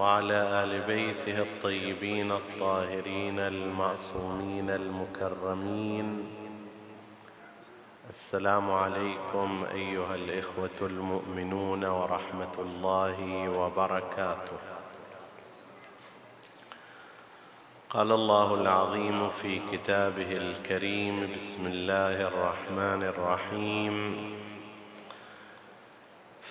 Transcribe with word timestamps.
وعلى 0.00 0.64
آل 0.64 0.80
بيته 0.80 1.42
الطيبين 1.42 2.32
الطاهرين 2.32 3.38
المعصومين 3.38 4.70
المكرمين. 4.70 6.26
السلام 8.08 8.70
عليكم 8.70 9.64
أيها 9.74 10.14
الإخوة 10.14 10.78
المؤمنون 10.80 11.84
ورحمة 11.84 12.54
الله 12.58 13.48
وبركاته. 13.58 14.58
قال 17.90 18.12
الله 18.12 18.54
العظيم 18.54 19.28
في 19.28 19.60
كتابه 19.72 20.32
الكريم 20.32 21.32
بسم 21.36 21.66
الله 21.66 22.28
الرحمن 22.28 23.02
الرحيم. 23.02 23.94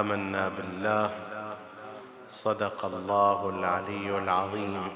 آمنا 0.00 0.48
بالله. 0.48 1.10
صدق 2.28 2.84
الله 2.84 3.48
العلي 3.48 4.18
العظيم. 4.18 4.88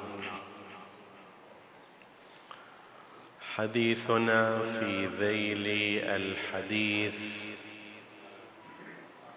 حديثنا 3.56 4.58
في 4.58 5.06
ذيل 5.06 5.66
الحديث 6.04 7.18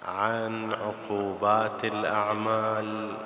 عن 0.04 0.74
عقوبات 0.74 1.86
الأعمال. 1.86 3.18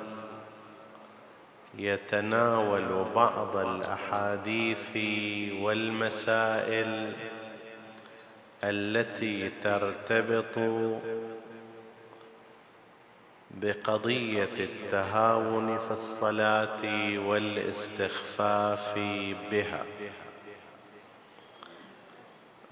يتناول 1.77 3.05
بعض 3.15 3.57
الأحاديث 3.57 4.91
والمسائل 5.61 7.13
التي 8.63 9.49
ترتبط 9.49 10.57
بقضية 13.53 14.53
التهاون 14.59 15.79
في 15.79 15.91
الصلاه 15.91 17.17
والاستخفاف 17.19 18.99
بها. 19.51 19.85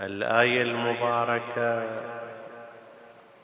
الآية 0.01 0.61
المباركة 0.61 2.01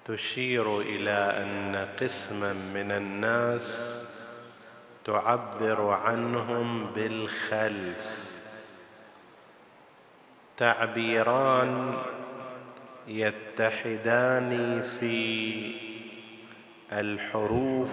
تشير 0.05 0.81
إلى 0.81 1.11
أن 1.11 1.87
قسما 2.01 2.53
من 2.53 2.91
الناس 2.91 4.03
تعبر 5.05 5.89
عنهم 5.89 6.85
بالخلف. 6.85 8.27
تعبيران 10.57 11.97
يتحدان 13.07 14.81
في 14.99 15.96
الحروف 16.91 17.89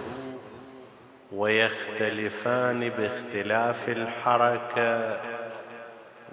ويختلفان 1.31 2.89
باختلاف 2.89 3.89
الحركة 3.89 5.21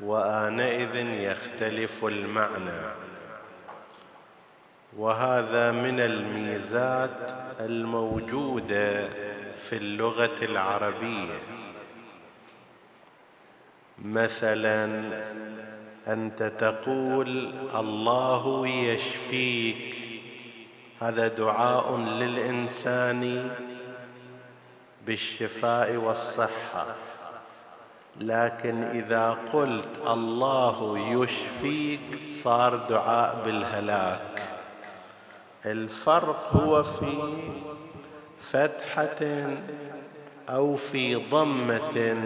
وآنئذ 0.03 0.97
يختلف 0.97 2.05
المعنى. 2.05 2.83
وهذا 4.97 5.73
من 5.73 6.01
الميزات 6.01 7.33
الموجودة 7.61 9.09
في 9.69 9.77
اللغة 9.77 10.45
العربية. 10.45 11.39
مثلا 13.99 15.03
أنت 16.09 16.43
تقول 16.43 17.55
الله 17.75 18.69
يشفيك 18.69 19.92
هذا 21.03 21.29
دعاء 21.29 21.97
للإنسان 21.97 23.51
بالشفاء 25.07 25.97
والصحة. 25.97 26.87
لكن 28.21 28.83
إذا 28.83 29.39
قلت 29.53 29.89
الله 30.07 30.99
يشفيك 30.99 32.01
صار 32.45 32.77
دعاء 32.77 33.43
بالهلاك. 33.45 34.43
الفرق 35.67 36.51
هو 36.57 36.83
في 36.83 37.33
فتحة 38.41 39.51
أو 40.49 40.77
في 40.77 41.15
ضمة 41.15 42.17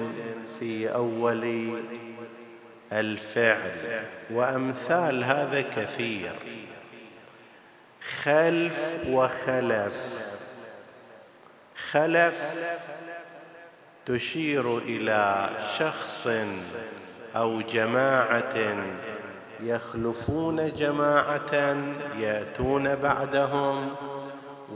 في 0.58 0.94
أول 0.94 1.72
الفعل. 2.92 4.04
وأمثال 4.30 5.24
هذا 5.24 5.60
كثير. 5.60 6.32
خلف 8.24 8.80
وخلف. 9.08 10.26
خلف 11.90 12.54
تشير 14.06 14.78
إلى 14.78 15.50
شخص 15.78 16.28
أو 17.36 17.60
جماعة 17.60 18.76
يخلفون 19.60 20.74
جماعة 20.74 21.76
يأتون 22.18 22.94
بعدهم 22.94 23.94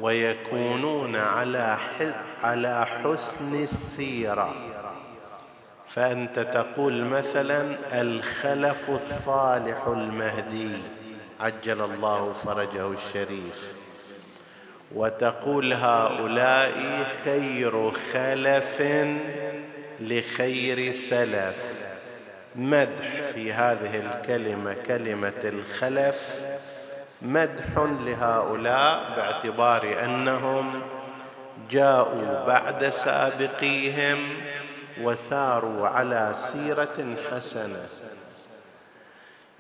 ويكونون 0.01 1.17
على 1.17 1.77
على 2.43 2.87
حسن 2.87 3.63
السيرة. 3.63 4.55
فأنت 5.89 6.39
تقول 6.39 7.05
مثلا 7.05 7.77
الخلف 7.93 8.91
الصالح 8.91 9.87
المهدي. 9.87 11.00
عجل 11.41 11.81
الله 11.81 12.33
فرجه 12.33 12.93
الشريف. 12.93 13.73
وتقول 14.95 15.73
هؤلاء 15.73 17.07
خير 17.25 17.91
خلف 17.91 18.83
لخير 20.01 20.93
سلف. 20.93 21.81
مدح 22.57 23.23
في 23.35 23.53
هذه 23.53 23.97
الكلمة 23.97 24.77
كلمة 24.87 25.43
الخلف. 25.45 26.41
مدح 27.23 27.67
لهؤلاء 27.77 29.13
باعتبار 29.17 30.05
أنهم 30.05 30.83
جاءوا 31.71 32.47
بعد 32.47 32.89
سابقيهم 32.89 34.29
وساروا 35.01 35.89
على 35.89 36.35
سيرة 36.37 37.17
حسنة. 37.31 38.10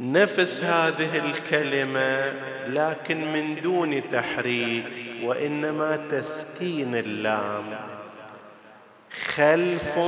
نفس 0.00 0.64
هذه 0.64 1.17
الكلمة 1.17 2.32
لكن 2.67 3.32
من 3.32 3.62
دون 3.62 4.08
تحريك 4.08 4.85
وإنما 5.23 5.97
تسكين 5.97 6.94
اللام. 6.94 7.64
خلف 9.25 9.99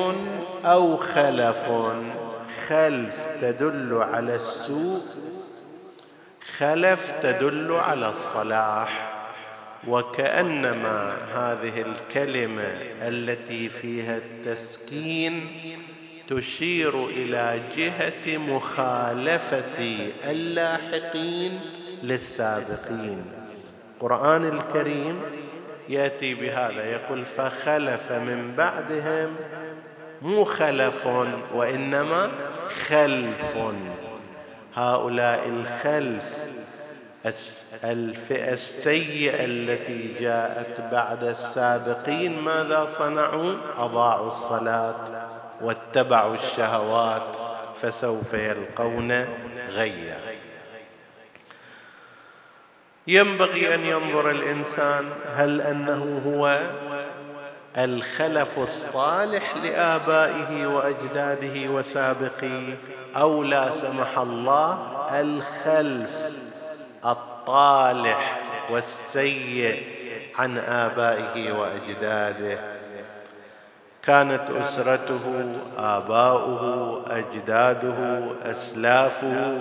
أو 0.64 0.96
خلف 0.96 1.70
خلف 2.68 3.36
تدل 3.40 3.98
على 4.02 4.34
السوء 4.34 5.02
خلف 6.56 7.12
تدل 7.22 7.72
على 7.72 8.08
الصلاح. 8.08 9.12
وكأنما 9.88 11.16
هذه 11.34 11.82
الكلمة 11.82 12.78
التي 13.02 13.68
فيها 13.68 14.16
التسكين 14.16 15.46
تشير 16.28 17.06
إلى 17.06 17.60
جهة 17.76 18.38
مخالفة 18.38 20.10
اللاحقين 20.24 21.60
للسابقين. 22.02 23.24
القران 23.94 24.48
الكريم 24.48 25.20
يأتي 25.88 26.34
بهذا 26.34 26.84
يقول 26.84 27.24
فخلف 27.24 28.12
من 28.12 28.54
بعدهم 28.56 29.36
مو 30.22 30.44
خلف 30.44 31.06
وإنما 31.54 32.30
خلف. 32.88 33.56
هؤلاء 34.74 35.48
الخلف 35.48 36.36
الفئة 37.84 38.52
السيئة 38.52 39.44
التي 39.44 40.14
جاءت 40.20 40.80
بعد 40.92 41.24
السابقين 41.24 42.42
ماذا 42.42 42.86
صنعوا؟ 42.86 43.54
أضاعوا 43.76 44.28
الصلاة. 44.28 44.96
واتبعوا 45.62 46.34
الشهوات 46.34 47.36
فسوف 47.82 48.34
يلقون 48.34 49.12
غيا. 49.68 50.20
ينبغي 53.06 53.74
أن 53.74 53.84
ينظر 53.84 54.30
الإنسان 54.30 55.10
هل 55.34 55.60
أنه 55.60 56.22
هو 56.26 56.60
الخلف 57.78 58.58
الصالح 58.58 59.56
لآبائه 59.56 60.66
وأجداده 60.66 61.70
وسابقيه 61.70 62.76
أو 63.16 63.42
لا 63.42 63.70
سمح 63.70 64.18
الله 64.18 64.78
الخلف 65.20 66.32
الطالح 67.04 68.40
والسيء 68.70 69.82
عن 70.38 70.58
آبائه 70.58 71.52
وأجداده. 71.52 72.71
كانت 74.06 74.50
أسرته 74.50 75.44
آباؤه 75.78 77.02
أجداده 77.10 78.22
أسلافه 78.42 79.58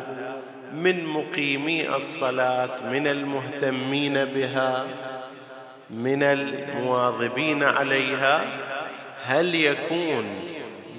من 0.74 1.06
مقيمي 1.06 1.96
الصلاة 1.96 2.90
من 2.92 3.08
المهتمين 3.08 4.26
بها 4.26 4.86
من 5.90 6.24
المواظبين 6.24 7.64
عليها. 7.64 8.46
هل 9.26 9.56
يكون 9.56 10.40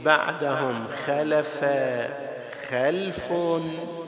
بعدهم 0.04 0.86
خلف 1.06 1.64
خلف 2.70 3.32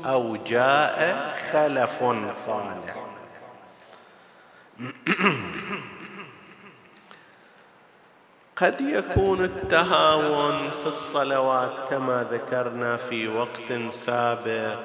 أو 0.04 0.36
جاء 0.36 1.34
خلف 1.52 2.02
صالح؟ 2.36 2.94
قد 8.56 8.80
يكون 8.80 9.44
التهاون 9.44 10.70
في 10.70 10.86
الصلوات 10.86 11.88
كما 11.90 12.26
ذكرنا 12.30 12.96
في 12.96 13.28
وقت 13.28 13.92
سابق 13.92 14.76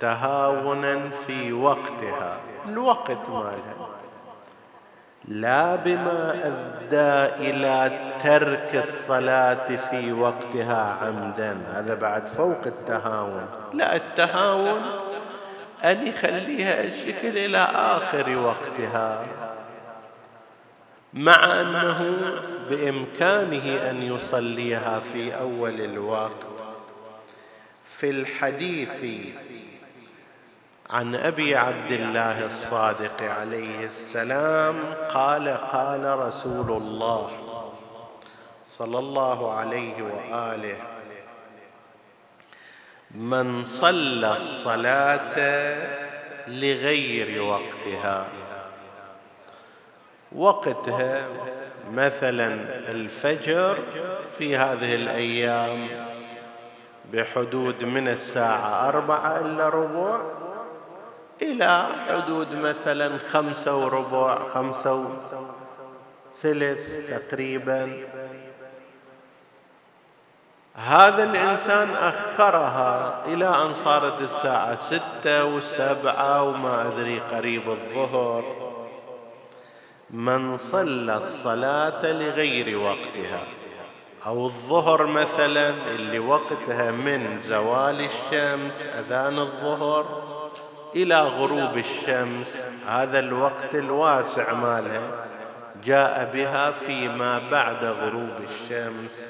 تهاونا 0.00 1.10
في 1.26 1.52
وقتها 1.52 2.40
الوقت 2.68 3.28
مالها. 3.28 3.88
لا 5.28 5.76
بما 5.76 6.34
ادى 6.44 7.34
إلى 7.50 7.90
ترك 8.22 8.70
الصلاة 8.74 9.76
في 9.76 10.12
وقتها 10.12 10.98
عمدا. 11.02 11.58
هذا 11.72 11.94
بعد 11.94 12.26
فوق 12.26 12.60
التهاون. 12.66 13.46
لا 13.72 13.96
التهاون 13.96 14.82
أن 15.84 16.06
يخليها 16.06 16.84
الشكل 16.84 17.38
إلى 17.38 17.68
آخر 17.74 18.38
وقتها. 18.38 19.24
مع 21.14 21.60
أنه 21.60 22.14
بإمكانه 22.68 23.90
أن 23.90 24.02
يصليها 24.02 25.00
في 25.00 25.38
أول 25.40 25.80
الوقت. 25.80 26.46
في 28.02 28.10
الحديث 28.10 29.04
عن 30.90 31.14
أبي 31.14 31.56
عبد 31.56 31.92
الله 31.92 32.46
الصادق 32.46 33.22
عليه 33.22 33.84
السلام 33.84 34.94
قال 35.14 35.48
قال 35.48 36.18
رسول 36.18 36.70
الله 36.70 37.30
صلى 38.66 38.98
الله 38.98 39.52
عليه 39.52 40.02
وآله 40.02 40.76
من 43.10 43.64
صلى 43.64 44.32
الصلاة 44.36 45.38
لغير 46.48 47.42
وقتها 47.42 48.28
وقتها 50.36 51.28
مثلا 51.92 52.54
الفجر 52.88 53.78
في 54.38 54.56
هذه 54.56 54.94
الأيام 54.94 55.88
بحدود 57.12 57.84
من 57.84 58.08
الساعة 58.08 58.88
أربعة 58.88 59.38
الا 59.38 59.68
ربع 59.68 60.20
إلى 61.42 61.86
حدود 62.08 62.54
مثلا 62.54 63.18
خمسة 63.32 63.76
وربع 63.76 64.44
خمسة 64.44 65.08
وثلث 66.34 67.10
تقريبا. 67.10 67.92
هذا 70.74 71.24
الإنسان 71.24 71.90
أخرها 71.90 73.24
إلى 73.26 73.48
أن 73.48 73.74
صارت 73.74 74.20
الساعة 74.20 74.76
ستة 74.76 75.44
وسبعة 75.44 76.42
وما 76.42 76.86
أدري 76.86 77.20
قريب 77.20 77.70
الظهر. 77.70 78.61
من 80.12 80.56
صلى 80.56 81.16
الصلاة 81.16 82.12
لغير 82.12 82.78
وقتها 82.78 83.44
أو 84.26 84.46
الظهر 84.46 85.06
مثلا 85.06 85.74
اللي 85.94 86.18
وقتها 86.18 86.90
من 86.90 87.42
زوال 87.42 88.00
الشمس 88.00 88.86
أذان 88.86 89.38
الظهر 89.38 90.22
إلى 90.96 91.20
غروب 91.20 91.76
الشمس 91.76 92.56
هذا 92.88 93.18
الوقت 93.18 93.74
الواسع 93.74 94.52
مالها 94.52 95.26
جاء 95.84 96.30
بها 96.34 96.70
فيما 96.70 97.38
بعد 97.50 97.84
غروب 97.84 98.36
الشمس. 98.50 99.28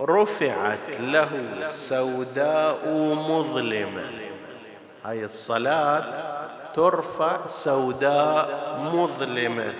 رفعت 0.00 1.00
له 1.00 1.30
سوداء 1.70 2.88
مظلمة 3.28 4.10
هاي 5.04 5.24
الصلاة 5.24 6.04
ترفع 6.74 7.46
سوداء 7.46 8.80
مظلمة. 8.94 9.74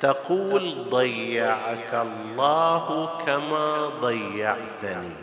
تقول 0.00 0.86
ضيعك 0.90 1.94
الله 1.94 3.10
كما 3.26 3.90
ضيعتني. 4.00 5.16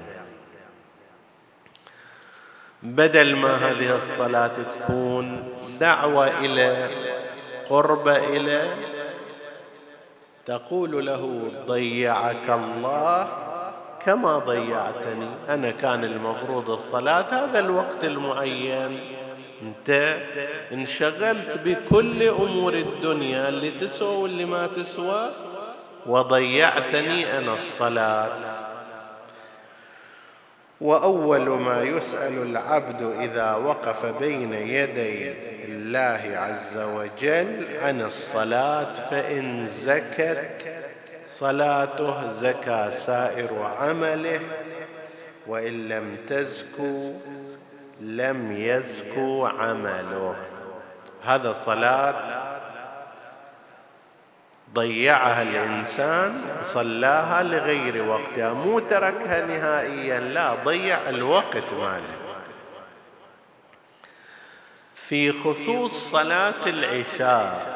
بدل 2.84 3.36
ما 3.36 3.56
هذه 3.56 3.96
الصلاة 3.96 4.52
تكون 4.64 5.44
دعوة 5.80 6.28
إلى 6.28 6.90
قرب 7.70 8.08
إلى 8.08 8.62
تقول 10.46 11.06
له 11.06 11.52
ضيعك 11.68 12.50
الله 12.50 13.28
كما 14.06 14.38
ضيعتني. 14.38 15.30
أنا 15.50 15.72
كان 15.72 16.04
المفروض 16.04 16.70
الصلاة 16.70 17.46
هذا 17.46 17.60
الوقت 17.60 18.04
المعين. 18.04 19.00
أنت 19.62 20.18
انشغلت 20.72 21.60
بكل 21.66 22.24
أمور 22.24 22.74
الدنيا 22.74 23.50
اللي 23.50 23.70
تسوى 23.70 24.16
واللي 24.16 24.46
ما 24.46 24.68
تسوى 24.68 25.32
وضيعتني 26.06 27.38
أنا 27.38 27.54
الصلاة. 27.54 28.30
وأول 30.82 31.50
ما 31.50 31.84
يسأل 31.84 32.42
العبد 32.42 33.02
إذا 33.20 33.54
وقف 33.54 34.06
بين 34.06 34.54
يدي 34.54 35.34
الله 35.66 36.22
عز 36.38 36.78
وجل 36.78 37.66
عن 37.82 38.02
الصلاة 38.02 38.94
فإن 38.94 39.68
زكت 39.68 40.62
صلاته 41.28 42.34
زكى 42.42 42.92
سائر 43.06 43.72
عمله. 43.80 44.40
وإن 45.48 45.90
لم 45.90 46.18
تزكو 46.30 47.14
لم 48.00 48.52
يزكو 48.52 49.46
عمله. 49.46 50.36
هذا 51.24 51.54
صلاة 51.54 52.46
ضيعها 54.74 55.42
الإنسان 55.42 56.42
صلاها 56.74 57.44
لغير 57.44 58.04
وقتها 58.04 58.54
مو 58.54 58.80
تركها 58.80 59.46
نهائيا 59.46 60.20
لا 60.20 60.56
ضيع 60.56 61.10
الوقت 61.10 61.74
ماله. 61.74 62.16
في 64.96 65.32
خصوص 65.44 66.12
صلاة 66.12 66.66
العشاء 66.66 67.76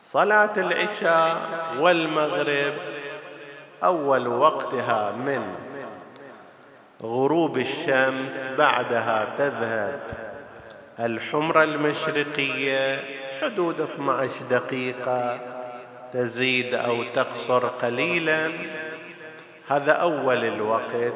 صلاة 0.00 0.56
العشاء 0.56 1.36
والمغرب 1.78 2.74
أول 3.84 4.28
وقتها 4.28 5.10
من 5.10 5.54
غروب 7.02 7.58
الشمس 7.58 8.32
بعدها 8.58 9.34
تذهب. 9.38 10.00
الحمره 11.00 11.64
المشرقية 11.64 13.00
حدود 13.42 13.80
12 13.80 14.34
دقيقة. 14.50 15.40
تزيد 16.12 16.74
أو 16.74 17.02
تقصر 17.14 17.66
قليلا. 17.66 18.50
هذا 19.68 19.92
أول 19.92 20.44
الوقت. 20.44 21.12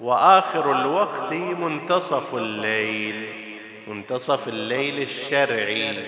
وآخر 0.00 0.80
الوقت 0.80 1.32
منتصف 1.32 2.34
الليل. 2.34 3.26
منتصف 3.86 4.48
الليل 4.48 5.02
الشرعي. 5.02 6.04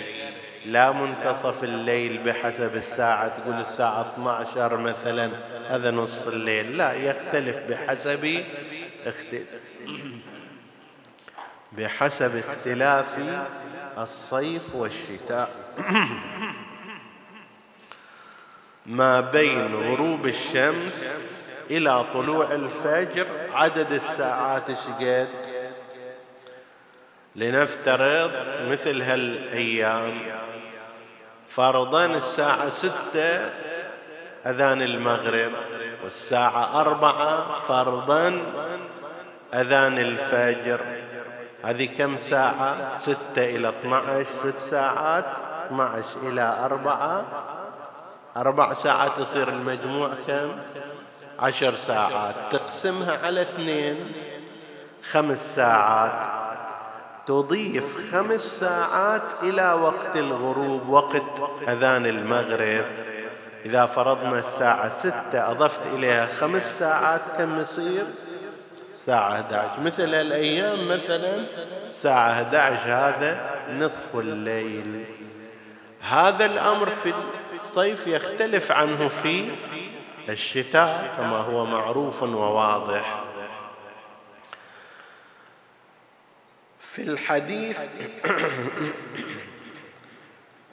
لا 0.64 0.92
منتصف 0.92 1.64
الليل 1.64 2.18
بحسب 2.18 2.76
الساعة 2.76 3.28
تقول 3.28 3.60
الساعة 3.60 4.12
12 4.14 4.76
مثلا 4.76 5.30
هذا 5.68 5.90
نص 5.90 6.26
الليل. 6.26 6.76
لا 6.76 6.92
يختلف 6.92 7.56
بحسب 7.68 8.44
بحسب 11.72 12.36
اختلاف 12.36 13.18
الصيف 13.98 14.74
والشتاء. 14.74 15.50
ما 18.86 19.20
بين 19.20 19.74
غروب 19.74 20.26
الشمس 20.26 21.04
إلى 21.70 22.04
طلوع 22.14 22.52
الفجر 22.52 23.26
عدد 23.52 23.92
الساعات 23.92 24.72
شقد؟ 24.72 25.28
لنفترض 27.36 28.30
مثل 28.70 29.02
هالأيام. 29.02 30.43
فرضا 31.56 32.04
الساعة 32.04 32.68
ستة 32.68 33.50
أذان 34.46 34.82
المغرب 34.82 35.52
والساعة 36.04 36.80
أربعة 36.80 37.60
فرضا 37.60 38.42
أذان 39.54 39.98
الفجر. 39.98 40.80
هذه 41.64 41.88
كم 41.98 42.16
ساعة؟ 42.16 42.98
ستة 42.98 43.44
إلى 43.56 43.68
12 43.68 44.24
ست 44.24 44.58
ساعات 44.58 45.24
12 45.66 46.04
إلى 46.22 46.56
أربعة. 46.64 47.24
أربع 48.36 48.74
ساعات 48.74 49.18
يصير 49.18 49.48
المجموع 49.48 50.10
كم؟ 50.26 50.50
عشر 51.38 51.74
ساعات. 51.74 52.34
تقسمها 52.50 53.26
على 53.26 53.42
اثنين 53.42 54.12
خمس 55.10 55.54
ساعات. 55.54 56.43
تضيف 57.26 58.12
خمس 58.12 58.40
ساعات 58.60 59.22
إلى 59.42 59.72
وقت 59.72 60.16
الغروب 60.16 60.88
وقت 60.88 61.22
أذان 61.68 62.06
المغرب. 62.06 62.84
إذا 63.64 63.86
فرضنا 63.86 64.38
الساعة 64.38 64.88
ستة 64.88 65.50
أضفت 65.50 65.80
إليها 65.94 66.26
خمس 66.26 66.78
ساعات 66.78 67.20
كم 67.38 67.58
يصير؟ 67.58 68.04
ساعة 68.96 69.32
11 69.32 69.80
مثل 69.80 70.14
الأيام 70.14 70.88
مثلا 70.88 71.44
ساعة 71.88 72.32
11 72.32 72.76
هذا 72.84 73.50
نصف 73.70 74.14
الليل. 74.14 75.04
هذا 76.00 76.46
الأمر 76.46 76.90
في 76.90 77.12
الصيف 77.56 78.06
يختلف 78.06 78.72
عنه 78.72 79.08
في 79.22 79.48
الشتاء 80.28 81.14
كما 81.18 81.36
هو 81.36 81.66
معروف 81.66 82.22
وواضح. 82.22 83.23
في 86.94 87.02
الحديث 87.02 87.78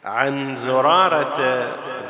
عن 0.05 0.57
زرارة 0.57 1.37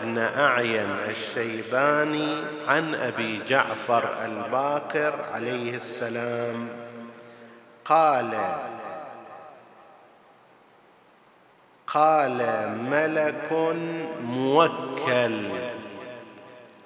بن 0.04 0.18
أعين 0.18 0.90
الشيباني 1.10 2.36
عن 2.68 2.96
أبي 2.96 3.44
جعفر 3.44 4.26
الباقر 4.26 5.26
عليه 5.34 5.76
السلام. 5.76 6.68
قال 7.86 8.56
قال 11.88 12.70
ملك 12.92 13.76
موكل 14.22 15.50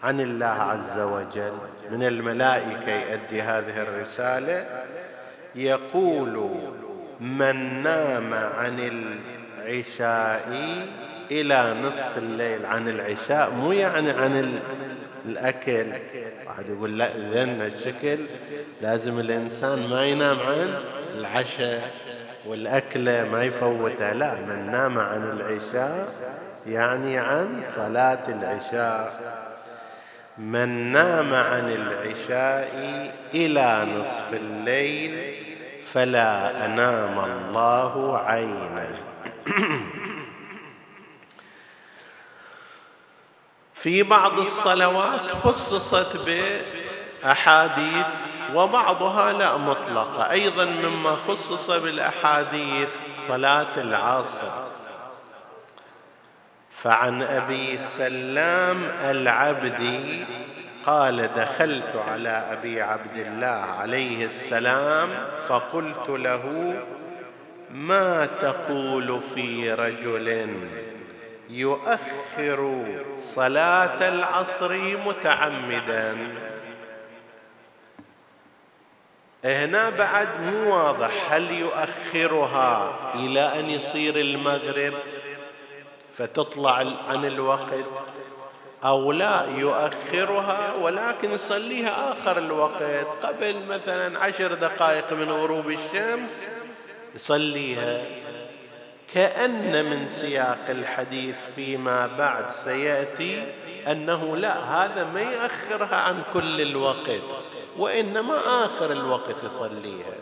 عن 0.03 0.19
الله 0.19 0.45
عز 0.45 0.99
وجل. 0.99 1.57
من 1.91 2.03
الملائكة 2.03 2.91
يؤدي 2.91 3.41
هذه 3.41 3.81
الرسالة 3.81 4.85
يقول 5.55 6.49
من 7.19 7.83
نام 7.83 8.33
عن 8.33 8.79
العشاء 9.59 10.49
إلى 11.31 11.75
نصف 11.83 12.17
الليل. 12.17 12.65
عن 12.65 12.89
العشاء 12.89 13.51
مو 13.51 13.71
يعني 13.71 14.11
عن 14.11 14.59
الأكل. 15.25 15.85
واحد 16.47 16.69
يقول 16.69 16.97
لا 16.97 17.15
اذن 17.15 17.61
الشكل 17.61 18.17
لازم 18.81 19.19
الإنسان 19.19 19.89
ما 19.89 20.05
ينام 20.05 20.39
عن 20.39 20.73
العشاء 21.15 21.91
والأكلة 22.45 23.29
ما 23.31 23.43
يفوتها 23.43 24.13
لا 24.13 24.35
من 24.35 24.71
نام 24.71 24.99
عن 24.99 25.23
العشاء 25.23 26.07
يعني 26.67 27.17
عن 27.17 27.61
صلاة 27.75 28.29
العشاء. 28.29 29.35
من 30.37 30.91
نام 30.91 31.33
عن 31.33 31.71
العشاء 31.71 32.69
إلى 33.33 33.87
نصف 33.97 34.33
الليل 34.33 35.44
فلا 35.95 36.65
أنام 36.65 37.19
الله 37.19 38.17
عينه 38.25 39.01
في 43.73 44.03
بعض 44.03 44.39
الصلوات 44.39 45.31
خصصت 45.43 46.17
بأحاديث 47.23 48.07
وبعضها 48.53 49.33
لا 49.33 49.57
مطلقة. 49.57 50.31
أيضا 50.31 50.65
مما 50.65 51.15
خصص 51.27 51.71
بالأحاديث 51.71 52.89
صلاة 53.27 53.77
العصر. 53.77 54.51
فعن 56.71 57.23
أبي 57.23 57.77
سلام 57.77 58.83
العبدي 59.01 60.25
قال 60.85 61.33
دخلت 61.35 61.95
على 62.07 62.29
أبي 62.29 62.81
عبد 62.81 63.17
الله 63.17 63.47
عليه 63.47 64.25
السلام 64.25 65.09
فقلت 65.47 66.09
له 66.09 66.75
ما 67.71 68.25
تقول 68.25 69.21
في 69.35 69.73
رجل 69.73 70.57
يؤخر 71.49 72.85
صلاة 73.23 74.09
العصر 74.09 74.97
متعمدا؟ 75.07 76.17
هنا 79.45 79.89
بعد 79.89 80.41
مو 80.41 80.75
واضح 80.75 81.11
هل 81.31 81.51
يؤخرها 81.51 82.95
إلى 83.15 83.59
أن 83.59 83.69
يصير 83.69 84.15
المغرب 84.15 84.93
فتطلع 86.13 86.85
عن 87.09 87.25
الوقت؟ 87.25 88.14
أو 88.85 89.11
لا 89.11 89.45
يؤخرها 89.57 90.73
ولكن 90.81 91.31
يصليها 91.31 92.11
آخر 92.11 92.37
الوقت 92.37 93.07
قبل 93.23 93.65
مثلا 93.65 94.19
عشر 94.19 94.53
دقائق 94.53 95.13
من 95.13 95.31
غروب 95.31 95.69
الشمس 95.69 96.31
يصليها 97.15 98.01
كأن 99.13 99.85
من 99.85 100.09
سياق 100.09 100.69
الحديث 100.69 101.35
فيما 101.55 102.09
بعد 102.17 102.45
سيأتي 102.63 103.43
أنه 103.87 104.37
لا 104.37 104.59
هذا 104.59 105.03
ما 105.13 105.21
يؤخرها 105.21 105.95
عن 105.95 106.23
كل 106.33 106.61
الوقت 106.61 107.21
وإنما 107.77 108.37
آخر 108.65 108.91
الوقت 108.91 109.35
يصليها. 109.43 110.15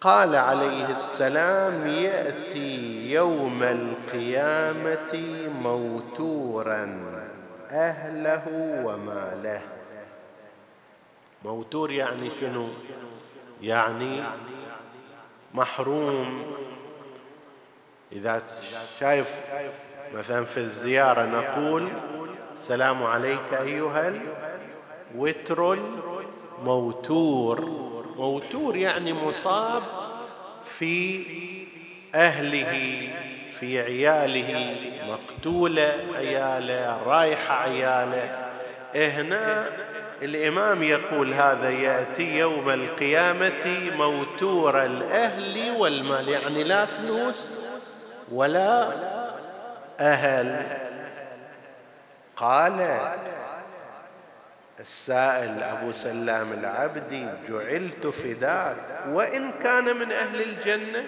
قال 0.00 0.36
عليه 0.36 0.88
السلام 0.88 1.86
يأتي 1.86 3.10
يوم 3.12 3.62
القيامة 3.62 5.20
موتورا 5.62 7.00
أهله 7.70 8.42
وماله 8.84 9.62
موتور 11.44 11.90
يعني 11.90 12.30
شنو؟ 12.40 12.68
يعني 13.62 14.22
محروم. 15.54 16.42
إذا 18.12 18.42
شايف 19.00 19.34
مثلا 20.14 20.44
في 20.44 20.56
الزيارة 20.56 21.24
نقول 21.24 21.88
السلام 22.54 23.02
عليك 23.02 23.54
أيها 23.60 24.12
وتر 25.16 25.78
موتور 26.64 27.85
موتور 28.16 28.76
يعني 28.76 29.12
مصاب 29.12 29.82
في 30.64 31.22
أهله 32.14 33.10
في 33.60 33.80
عياله 33.80 34.76
مقتولة 35.08 35.92
عيالة 36.16 37.02
رايحة 37.06 37.54
عيالة. 37.54 38.50
هنا 38.94 39.66
الإمام 40.22 40.82
يقول 40.82 41.32
هذا 41.32 41.70
يأتي 41.70 42.38
يوم 42.38 42.70
القيامة 42.70 43.90
موتور 43.96 44.84
الأهل 44.84 45.76
والمال 45.78 46.28
يعني 46.28 46.64
لا 46.64 46.86
فلوس 46.86 47.56
ولا 48.32 48.88
أهل. 50.00 50.66
قال 52.36 52.98
السائل 54.80 55.62
أبو 55.62 55.92
سلام 55.92 56.52
العبدي 56.52 57.28
جعلت 57.48 58.06
فداك 58.06 58.76
وإن 59.08 59.52
كان 59.62 59.96
من 59.96 60.12
أهل 60.12 60.42
الجنة؟ 60.42 61.04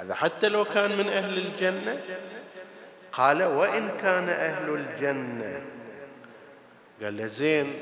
هذا 0.00 0.14
حتى 0.14 0.48
لو 0.48 0.64
كان 0.64 0.98
من 0.98 1.08
أهل 1.08 1.38
الجنة؟ 1.38 2.00
قال 3.12 3.42
وإن 3.42 3.90
كان 4.02 4.28
أهل 4.28 4.74
الجنة. 4.74 5.60
قال 7.02 7.16
له 7.16 7.26
زين 7.26 7.72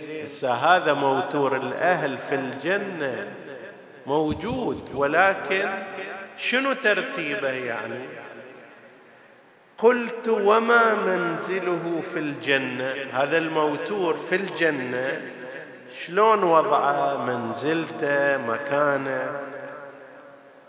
هذا 0.43 0.93
موتور 0.93 1.57
الأهل 1.57 2.19
في 2.19 2.35
الجنة 2.35 3.35
موجود 4.07 4.95
ولكن 4.95 5.69
شنو 6.37 6.73
ترتيبه 6.73 7.49
يعني؟ 7.49 8.24
قلت 9.79 10.29
وما 10.29 10.95
منزله 10.95 12.01
في 12.13 12.19
الجنة؟ 12.19 12.95
هذا 13.13 13.39
الموتور 13.39 14.17
في 14.17 14.35
الجنة. 14.35 15.21
شلون 15.99 16.43
وضعه 16.43 17.25
منزلته 17.25 18.37
مكانه؟ 18.37 19.41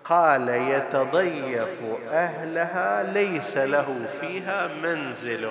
قال 0.04 0.50
يتضيف 0.50 1.82
أهلها 2.10 3.14
ليس 3.14 3.58
له 3.58 4.06
فيها 4.22 4.70
منزل. 4.84 5.50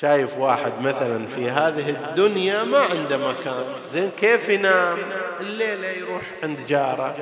شايف 0.00 0.38
واحد 0.38 0.72
مثلا 0.80 1.26
في 1.26 1.50
هذه 1.50 1.90
الدنيا 1.90 2.64
ما 2.64 2.78
عنده 2.78 3.16
مكان. 3.16 3.64
زين 3.92 4.10
كيف 4.10 4.48
ينام؟ 4.48 4.98
الليلة 5.40 5.88
يروح 5.88 6.22
عند 6.42 6.60
جاره. 6.66 7.14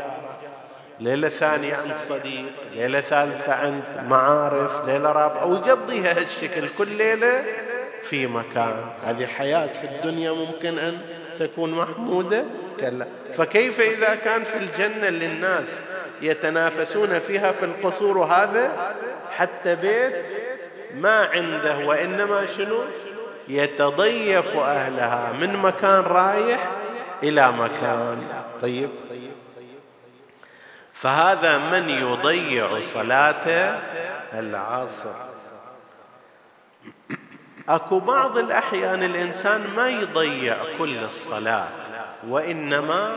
ليلة 1.01 1.29
ثانية 1.29 1.75
عند 1.75 1.97
صديق 1.97 2.53
ليلة 2.75 3.01
ثالثة 3.01 3.55
عند 3.55 3.83
معارف 4.09 4.87
ليلة 4.87 5.13
رابعة 5.13 5.47
ويقضيها 5.47 6.11
هالشكل 6.11 6.69
كل 6.79 6.89
ليلة 6.89 7.45
في 8.03 8.27
مكان. 8.27 8.85
هذه 9.05 9.27
حياة 9.27 9.67
في 9.67 9.85
الدنيا 9.85 10.31
ممكن 10.31 10.79
أن 10.79 10.97
تكون 11.39 11.71
محمودة. 11.71 12.45
كلا. 12.81 13.07
فكيف 13.37 13.81
إذا 13.81 14.15
كان 14.15 14.45
في 14.45 14.57
الجنة 14.59 15.09
للناس 15.09 15.67
يتنافسون 16.23 17.19
فيها 17.19 17.53
في 17.53 17.65
القصور 17.65 18.19
وهذا 18.19 18.95
حتى 19.33 19.77
بيت 19.77 20.25
ما 20.95 21.25
عنده 21.25 21.79
وإنما 21.79 22.47
شنو؟ 22.57 22.81
يتضيف 23.49 24.57
أهلها 24.57 25.33
من 25.41 25.57
مكان 25.57 26.01
رايح 26.01 26.71
إلى 27.23 27.53
مكان. 27.53 28.19
طيب. 28.63 28.89
فهذا 30.97 31.59
من 31.59 31.91
يضيع 31.91 32.81
صلاة 32.95 33.79
العصر. 34.33 35.15
أكو 37.69 37.99
بعض 37.99 38.39
الأحيان 38.39 39.03
الإنسان 39.03 39.67
ما 39.77 39.89
يضيع 39.89 40.57
كل 40.79 41.05
الصلاة 41.05 41.69
وإنما 42.29 43.17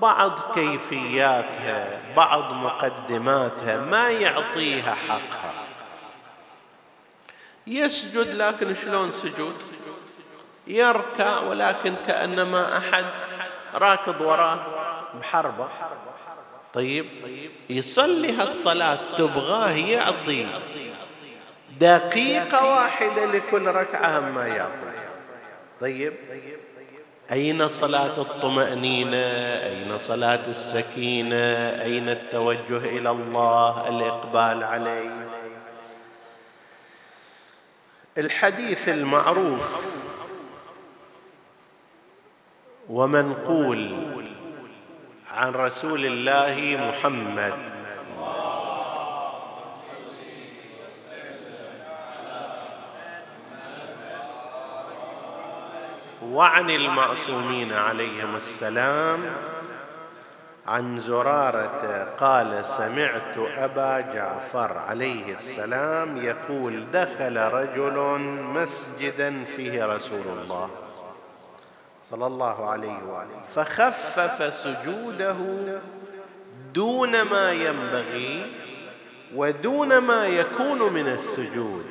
بعض 0.00 0.32
كيفياتها 0.54 2.00
بعض 2.16 2.52
مقدماتها 2.52 3.80
ما 3.80 4.10
يعطيها 4.10 4.94
حقها. 5.08 5.52
يسجد 7.66 8.34
لكن 8.34 8.74
شلون 8.74 9.12
سجود؟ 9.12 9.62
يركع 10.66 11.38
ولكن 11.38 11.94
كأنما 12.06 12.78
أحد 12.78 13.04
راكض 13.74 14.20
وراه 14.20 14.60
بحربة. 15.20 15.68
طيب 16.74 17.06
يصلي 17.70 18.32
هالصلاة 18.32 18.98
تبغاه 19.18 19.70
يعطي. 19.70 20.46
دقيقة 21.80 22.66
واحدة 22.66 23.24
لكل 23.26 23.66
ركعة 23.66 24.20
ما 24.20 24.46
يعطي. 24.46 24.92
طيب 25.80 26.14
أين 27.32 27.68
صلاة 27.68 28.20
الطمأنينة؟ 28.20 29.16
أين 29.66 29.98
صلاة 29.98 30.46
السكينة؟ 30.48 31.36
أين 31.82 32.08
التوجه 32.08 32.76
إلى 32.76 33.10
الله؟ 33.10 33.88
الإقبال 33.88 34.64
عليه. 34.64 35.28
الحديث 38.18 38.88
المعروف. 38.88 40.02
ومنقول 42.88 44.21
عن 45.30 45.52
رسول 45.52 46.06
الله 46.06 46.76
محمد. 46.88 47.54
وعن 56.22 56.70
المعصومين 56.70 57.72
عليهم 57.72 58.36
السلام 58.36 59.20
عن 60.66 61.00
زرارة 61.00 62.04
قال 62.18 62.64
سمعت 62.64 63.38
أبا 63.38 64.00
جعفر 64.00 64.78
عليه 64.78 65.32
السلام 65.32 66.16
يقول 66.16 66.90
دخل 66.92 67.36
رجل 67.36 68.18
مسجدا 68.54 69.44
فيه 69.44 69.86
رسول 69.86 70.26
الله. 70.26 70.81
صلى 72.02 72.26
الله 72.26 72.70
عليه 72.70 72.98
وآله. 73.08 73.40
فخفف 73.54 74.54
سجوده 74.54 75.36
دون 76.74 77.22
ما 77.22 77.52
ينبغي 77.52 78.52
ودون 79.34 79.98
ما 79.98 80.26
يكون 80.26 80.92
من 80.92 81.08
السجود. 81.08 81.86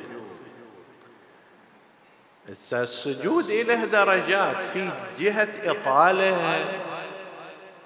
السجود 2.72 3.50
له 3.50 3.84
درجات 3.84 4.62
في 4.62 4.90
جهة 5.18 5.48
إطالة 5.64 6.64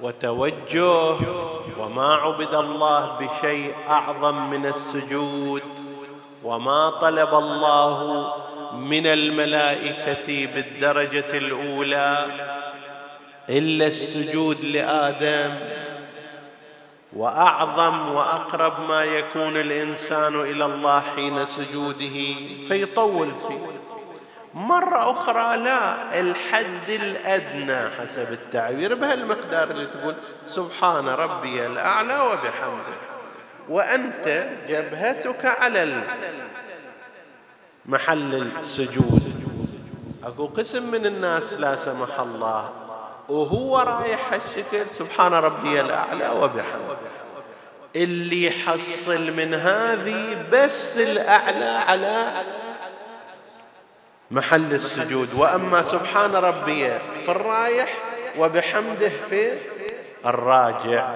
وتوجه 0.01 1.17
وما 1.79 2.15
عبد 2.15 2.55
الله 2.55 3.19
بشيء 3.19 3.75
أعظم 3.89 4.51
من 4.51 4.67
السجود 4.67 5.63
وما 6.45 6.91
طلب 6.91 7.35
الله 7.35 8.33
من 8.77 9.07
الملائكة 9.07 10.47
بالدرجة 10.55 11.39
الأولى 11.39 12.27
إلا 13.49 13.87
السجود 13.87 14.65
لآدم 14.65 15.55
وأعظم 17.13 18.15
وأقرب 18.15 18.89
ما 18.89 19.05
يكون 19.05 19.57
الإنسان 19.57 20.41
إلى 20.41 20.65
الله 20.65 21.03
حين 21.17 21.47
سجوده 21.47 22.35
فيطول 22.69 23.29
فيه. 23.49 23.67
مرة 24.55 25.11
أخرى 25.11 25.57
لا 25.57 26.21
الحد 26.21 26.91
الأدنى 26.91 27.91
حسب 27.99 28.33
التعبير 28.33 28.95
بهالمقدار 28.95 29.71
اللي 29.71 29.87
تقول 29.87 30.15
سبحان 30.47 31.09
ربي 31.09 31.67
الأعلى 31.67 32.21
وبحمده 32.21 32.97
وأنت 33.69 34.47
جبهتك 34.69 35.45
على 35.45 36.03
محل 37.89 38.49
السجود. 38.63 39.35
أكو 40.25 40.47
قسم 40.47 40.91
من 40.91 41.07
الناس 41.07 41.53
لا 41.53 41.77
سمح 41.77 42.21
الله 42.21 42.71
وهو 43.29 43.79
رايح 43.79 44.33
هالشكل 44.33 44.91
سبحان 44.91 45.33
ربي 45.33 45.81
الأعلى 45.81 46.29
وبحمده. 46.29 46.97
اللي 47.97 48.47
يحصل 48.47 49.33
من 49.37 49.55
هذه 49.55 50.47
بس 50.53 50.99
الأعلى 50.99 51.65
على 51.65 52.33
محل 54.31 54.75
السجود. 54.75 55.29
وأما 55.35 55.83
سبحان 55.83 56.37
ربي 56.37 56.89
في 57.25 57.29
الرايح 57.29 57.95
وبحمده 58.39 59.13
في 59.29 59.59
الراجع. 60.27 61.15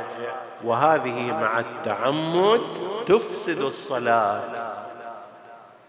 وهذه 0.65 1.33
مع 1.41 1.61
التعمد 1.61 2.63
تفسد 3.07 3.59
الصلاة. 3.59 4.80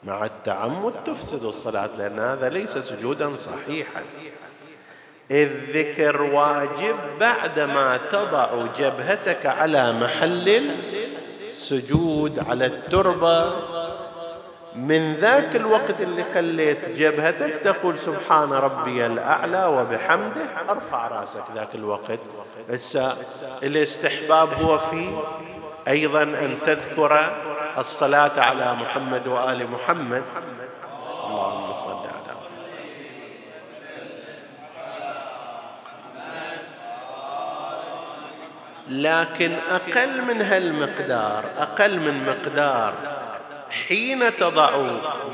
مع 0.04 0.26
التعمد 0.26 0.94
تفسد 1.06 1.44
الصلاة 1.44 1.90
لأن 1.98 2.20
هذا 2.20 2.50
ليس 2.50 2.78
سجودا 2.78 3.38
صحيحا. 3.38 4.02
الذكر 5.32 6.22
واجب 6.22 6.96
بعدما 7.20 8.00
تضع 8.12 8.66
جبهتك 8.80 9.46
على 9.46 9.94
محل 9.94 10.72
السجود 11.50 12.40
على 12.50 12.66
التربة. 12.66 13.52
من 14.76 15.14
ذاك 15.14 15.56
الوقت 15.56 16.02
اللي 16.02 16.24
خليت 16.34 16.90
جبهتك 16.90 17.56
تقول 17.64 18.00
سبحان 18.00 18.52
ربي 18.52 19.06
الأعلى 19.06 19.66
وبحمده 19.66 20.46
أرفع 20.70 21.08
رأسك 21.08 21.44
ذاك 21.56 21.76
الوقت. 21.76 22.20
الاستحباب 23.64 24.54
هو 24.54 24.78
في 24.78 25.10
أيضا 25.88 26.24
أن 26.24 26.58
تذكر 26.66 27.32
الصلاة 27.78 28.42
على 28.42 28.74
محمد 28.74 29.28
وآل 29.28 29.72
محمد. 29.72 30.24
اللهم 31.26 31.74
صل 31.74 31.92
على 31.92 32.22
لكن 38.90 39.58
أقل 39.70 40.22
من 40.22 40.42
هالمقدار 40.42 41.46
أقل 41.58 42.00
من 42.00 42.26
مقدار 42.26 42.94
حين 43.88 44.38
تضع 44.38 44.72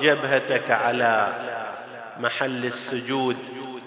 جبهتك 0.01 0.71
على 0.71 1.33
محل 2.19 2.65
السجود 2.65 3.37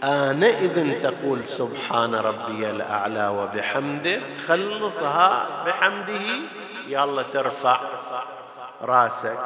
آنئذ 0.05 1.03
تقول 1.03 1.45
سبحان 1.45 2.15
ربي 2.15 2.71
الأعلى 2.71 3.29
وبحمده 3.29 4.21
تخلصها 4.37 5.47
بحمده 5.67 6.27
يلا 6.89 7.23
ترفع. 7.23 7.81
راسك. 8.83 9.39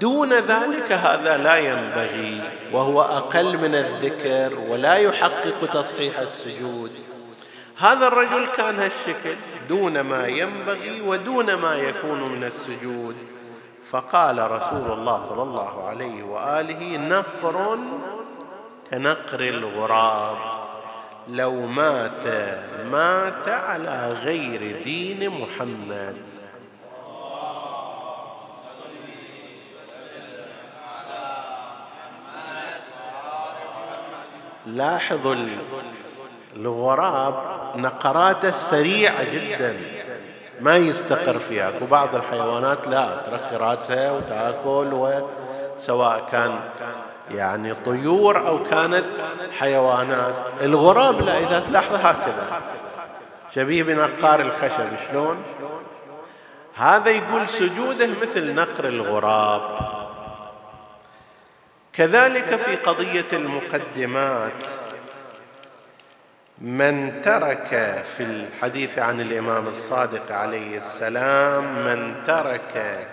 دون 0.00 0.32
ذلك 0.32 0.92
هذا 0.92 1.36
لا 1.36 1.56
ينبغي 1.56 2.42
وهو 2.72 3.02
أقل 3.02 3.58
من 3.58 3.74
الذكر 3.74 4.58
ولا 4.58 4.94
يحقق 4.94 5.70
تصحيح 5.72 6.18
السجود. 6.18 6.90
هذا 7.78 8.06
الرجل 8.06 8.46
كان 8.56 8.78
هالشكل 8.78 9.36
دون 9.68 10.00
ما 10.00 10.26
ينبغي 10.26 11.00
ودون 11.00 11.54
ما 11.54 11.74
يكون 11.74 12.32
من 12.32 12.44
السجود. 12.44 13.16
فقال 13.90 14.50
رسول 14.50 14.90
الله 14.90 15.18
صلى 15.18 15.42
الله 15.42 15.88
عليه 15.88 16.22
وآله 16.22 16.96
نقر 16.96 17.78
كنقر 18.90 19.40
الغراب. 19.40 20.38
لو 21.28 21.66
مات 21.66 22.26
مات 22.84 23.48
على 23.48 24.14
غير 24.24 24.82
دين 24.84 25.30
محمد. 25.30 26.29
لاحظوا 34.66 35.34
الغراب 36.56 37.34
نقراته 37.76 38.50
سريعة 38.50 39.24
جدا. 39.24 39.76
ما 40.60 40.76
يستقر 40.76 41.38
فيها. 41.38 41.72
وبعض 41.82 42.14
الحيوانات 42.14 42.88
لا 42.88 43.16
ترخي 43.26 43.56
راسها 43.56 44.10
وتأكل 44.12 45.22
سواء 45.78 46.28
كان 46.32 46.58
يعني 47.30 47.74
طيور 47.74 48.48
أو 48.48 48.64
كانت 48.70 49.04
حيوانات. 49.58 50.34
الغراب 50.60 51.20
لا 51.20 51.38
إذا 51.38 51.60
تلاحظ 51.60 51.94
هكذا. 51.94 52.60
شبيه 53.54 53.82
بنقار 53.82 54.40
الخشب. 54.40 54.88
شلون؟ 55.10 55.42
هذا 56.74 57.10
يقول 57.10 57.48
سجوده 57.48 58.08
مثل 58.22 58.54
نقر 58.54 58.84
الغراب. 58.84 59.89
كذلك 61.92 62.56
في 62.56 62.76
قضية 62.76 63.26
المقدمات. 63.32 64.52
من 66.60 67.22
ترك 67.22 67.68
في 68.16 68.22
الحديث 68.22 68.98
عن 68.98 69.20
الإمام 69.20 69.68
الصادق 69.68 70.32
عليه 70.32 70.78
السلام 70.78 71.84
من 71.84 72.14
ترك 72.26 73.06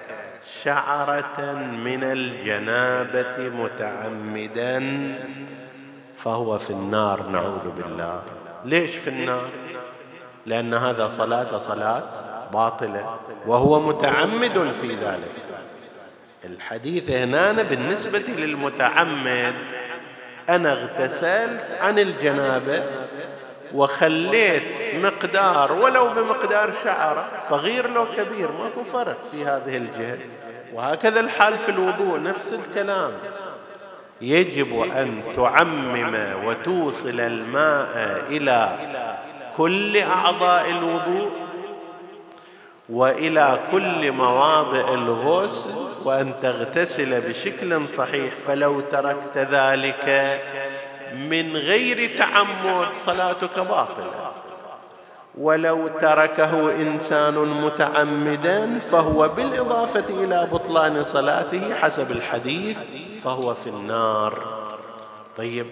شعرة 0.64 1.54
من 1.84 2.04
الجنابة 2.04 3.50
متعمدا 3.50 4.80
فهو 6.18 6.58
في 6.58 6.70
النار 6.70 7.28
نعوذ 7.28 7.72
بالله. 7.72 8.22
ليش 8.66 8.96
في 8.96 9.10
النار؟ 9.10 9.50
لأن 10.46 10.74
هذا 10.74 11.08
صلاة 11.08 11.58
صلاة 11.58 12.04
باطلة 12.54 13.20
وهو 13.46 13.80
متعمد 13.80 14.72
في 14.82 14.88
ذلك. 14.88 15.47
الحديث 16.56 17.10
هنا 17.10 17.52
بالنسبة 17.52 18.24
للمتعمد. 18.38 19.54
أنا 20.50 20.74
اغتسلت 20.74 21.70
عن 21.82 22.00
الجنابة 22.00 22.84
وخليت 23.74 24.64
مقدار 24.96 25.72
ولو 25.72 26.10
بمقدار 26.10 26.74
شعرة 26.84 27.26
صغير 27.50 27.90
لو 27.90 28.06
كبير 28.06 28.50
ماكو 28.52 28.84
فرق 28.94 29.18
في 29.32 29.46
هذه 29.46 29.78
الجهة. 29.78 30.18
وهكذا 30.74 31.20
الحال 31.20 31.54
في 31.58 31.70
الوضوء 31.70 32.22
نفس 32.22 32.54
الكلام. 32.54 33.12
يجب 34.22 34.82
أن 34.82 35.22
تعمم 35.36 36.18
وتوصل 36.46 37.20
الماء 37.20 38.24
إلى 38.30 38.78
كل 39.58 39.98
أعضاء 39.98 40.70
الوضوء 40.70 41.32
وإلى 42.90 43.60
كل 43.72 44.12
مواضع 44.12 44.94
الغسل 44.94 45.70
وأن 46.04 46.34
تغتسل 46.42 47.22
بشكل 47.22 47.88
صحيح. 47.90 48.34
فلو 48.34 48.80
تركت 48.80 49.38
ذلك 49.38 50.42
من 51.16 51.58
غير 51.58 52.18
تعمد 52.18 52.88
صلاتك 53.06 53.60
باطلة. 53.60 54.32
ولو 55.38 55.88
تركه 55.88 56.82
إنسان 56.82 57.34
متعمدا 57.36 58.80
فهو 58.80 59.28
بالإضافة 59.28 60.24
إلى 60.24 60.48
بطلان 60.52 61.04
صلاته 61.04 61.74
حسب 61.74 62.12
الحديث 62.12 62.78
فهو 63.24 63.54
في 63.54 63.70
النار. 63.70 64.40
طيب 65.38 65.68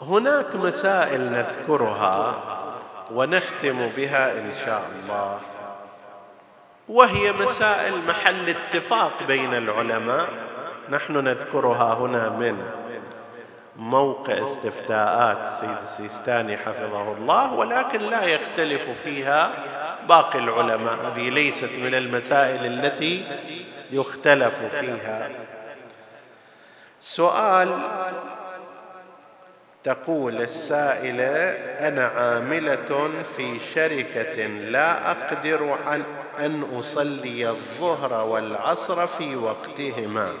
هناك 0.00 0.56
مسائل 0.56 1.20
نذكرها 1.20 2.34
ونختم 3.12 3.88
بها 3.96 4.32
إن 4.32 4.52
شاء 4.64 4.90
الله. 4.94 5.38
وهي 6.88 7.32
مسائل 7.32 7.94
محل 8.08 8.48
اتفاق 8.48 9.22
بين 9.28 9.54
العلماء. 9.54 10.28
نحن 10.90 11.12
نذكرها 11.12 11.94
هنا 11.94 12.28
من 12.28 12.64
موقع 13.76 14.46
استفتاءات 14.46 15.38
السيد 15.46 15.76
السيستاني 15.82 16.56
حفظه 16.56 17.12
الله 17.12 17.52
ولكن 17.52 18.00
لا 18.00 18.22
يختلف 18.24 18.82
فيها 19.04 19.50
باقي 20.08 20.38
العلماء. 20.38 20.94
هذه 20.94 21.30
ليست 21.30 21.70
من 21.78 21.94
المسائل 21.94 22.66
التي 22.66 23.24
يختلف 23.90 24.62
فيها. 24.80 25.28
سؤال 27.00 27.78
تقول 29.84 30.42
السائله 30.42 31.50
أنا 31.88 32.06
عاملة 32.06 33.10
في 33.36 33.58
شركة 33.74 34.46
لا 34.46 35.10
أقدر 35.10 35.76
عن 35.86 36.02
أن 36.38 36.62
أصلي 36.78 37.50
الظهر 37.50 38.26
والعصر 38.26 39.06
في 39.06 39.36
وقتهما. 39.36 40.32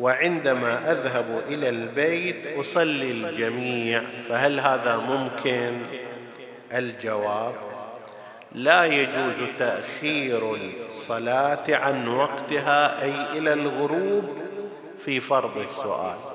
وعندما 0.00 0.92
أذهب 0.92 1.42
إلى 1.48 1.68
البيت 1.68 2.58
أصلي 2.58 3.10
الجميع 3.10 4.02
فهل 4.28 4.60
هذا 4.60 4.96
ممكن؟ 4.96 5.78
الجواب 6.72 7.54
لا 8.52 8.84
يجوز 8.84 9.48
تأخير 9.58 10.56
الصلاة 10.88 11.64
عن 11.68 12.08
وقتها 12.08 13.02
أي 13.02 13.38
إلى 13.38 13.52
الغروب 13.52 14.38
في 15.04 15.20
فرض 15.20 15.58
السؤال. 15.58 16.29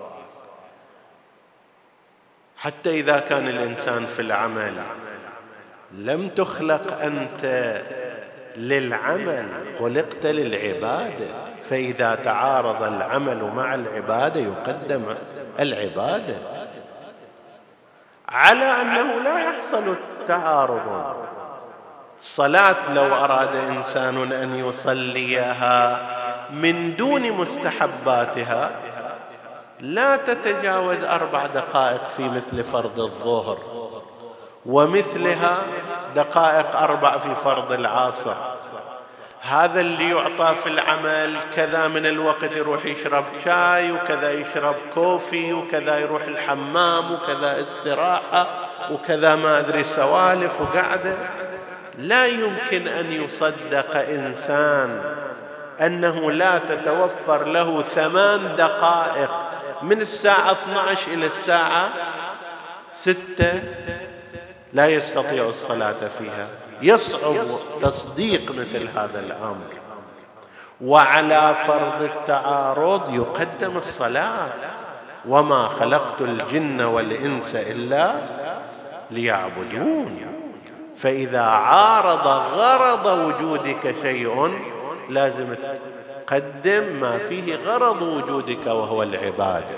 حتى 2.58 2.90
إذا 2.90 3.20
كان 3.20 3.48
الإنسان 3.48 4.06
في 4.06 4.22
العمل 4.22 4.74
لم 5.92 6.30
تخلق 6.30 7.02
أنت 7.02 7.76
للعمل 8.58 9.48
خلقت 9.80 10.26
للعبادة. 10.26 11.26
فإذا 11.70 12.16
تعارض 12.16 12.84
العمل 12.84 13.52
مع 13.56 13.76
العبادة 13.76 14.40
يقدم 14.40 15.04
العبادة. 15.60 16.36
على 18.30 18.66
أنه 18.66 19.24
لا 19.24 19.40
يحصل 19.40 19.84
التعارض. 19.90 21.16
الصلاه 22.22 22.94
لو 22.94 23.16
أراد 23.16 23.56
إنسان 23.56 24.32
أن 24.32 24.56
يصليها 24.56 26.00
من 26.52 26.96
دون 26.96 27.32
مستحباتها 27.32 28.72
لا 29.80 30.16
تتجاوز 30.16 31.04
أربع 31.04 31.46
دقائق 31.46 32.10
في 32.10 32.30
مثل 32.30 32.64
فرض 32.64 33.00
الظهر 33.00 33.58
ومثلها 34.66 35.58
دقائق 36.16 36.76
أربع 36.76 37.18
في 37.18 37.36
فرض 37.44 37.72
العصر. 37.72 38.36
هذا 39.42 39.80
اللي 39.82 40.10
يعطى 40.10 40.56
في 40.64 40.70
العمل 40.70 41.36
كذا 41.56 41.88
من 41.88 42.06
الوقت 42.06 42.52
يروح 42.56 42.86
يشرب 42.86 43.26
شاي 43.46 43.92
وكذا 43.92 44.32
يشرب 44.32 44.76
كوفي 44.94 45.54
وكذا 45.54 46.00
يروح 46.00 46.24
الحمام 46.24 47.12
وكذا 47.12 47.62
استراحة 47.62 48.48
وكذا 48.92 49.36
ما 49.36 49.60
أدري 49.60 49.84
سوالف 49.84 50.52
وقعدة. 50.62 51.18
لا 51.98 52.26
يمكن 52.26 52.88
أن 52.88 53.12
يصدق 53.12 53.96
إنسان 53.96 55.16
أنه 55.82 56.32
لا 56.32 56.58
تتوفر 56.58 57.46
له 57.46 57.82
ثمان 57.82 58.56
دقائق 58.56 59.45
من 59.82 60.02
الساعة 60.02 60.52
12 60.52 61.12
إلى 61.12 61.26
الساعة 61.26 61.90
ستة 62.92 63.64
لا 64.74 64.88
يستطيع 64.88 65.44
الصلاة 65.44 66.10
فيها. 66.20 66.48
يصعب 66.82 67.46
تصديق 67.82 68.52
مثل 68.52 68.88
هذا 68.96 69.20
الأمر. 69.20 69.68
وعلى 70.82 71.56
فرض 71.68 72.02
التعارض 72.02 73.14
يقدم 73.14 73.78
الصلاة. 73.78 74.50
وما 75.28 75.68
خلقت 75.68 76.22
الجن 76.22 76.82
والإنس 76.82 77.56
إلا 77.56 78.12
ليعبدون. 79.12 80.26
فإذا 80.98 81.42
عارض 81.42 82.28
غرض 82.28 83.06
وجودك 83.06 83.96
شيء 84.02 84.60
لازم 85.10 85.56
قدم 86.28 86.84
ما 87.02 87.18
فيه 87.18 87.56
غرض 87.56 88.02
وجودك 88.02 88.66
وهو 88.68 89.04
العبادة. 89.04 89.78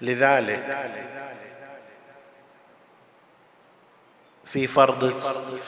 لذلك 0.00 0.88
في 4.44 4.66
فرض 4.66 5.14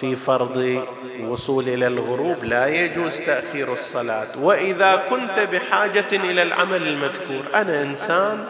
في 0.01 0.17
فرض 0.17 0.87
وصول 1.21 1.69
إلى 1.69 1.87
الغروب 1.87 2.45
لا 2.45 2.67
يجوز 2.67 3.17
تأخير 3.17 3.73
الصلاة. 3.73 4.39
وإذا 4.39 4.97
كنت 5.11 5.41
بحاجة 5.53 6.13
إلى 6.13 6.43
العمل 6.43 6.83
المذكور 6.89 7.45
أنا 7.55 7.83
إنسان 7.83 8.45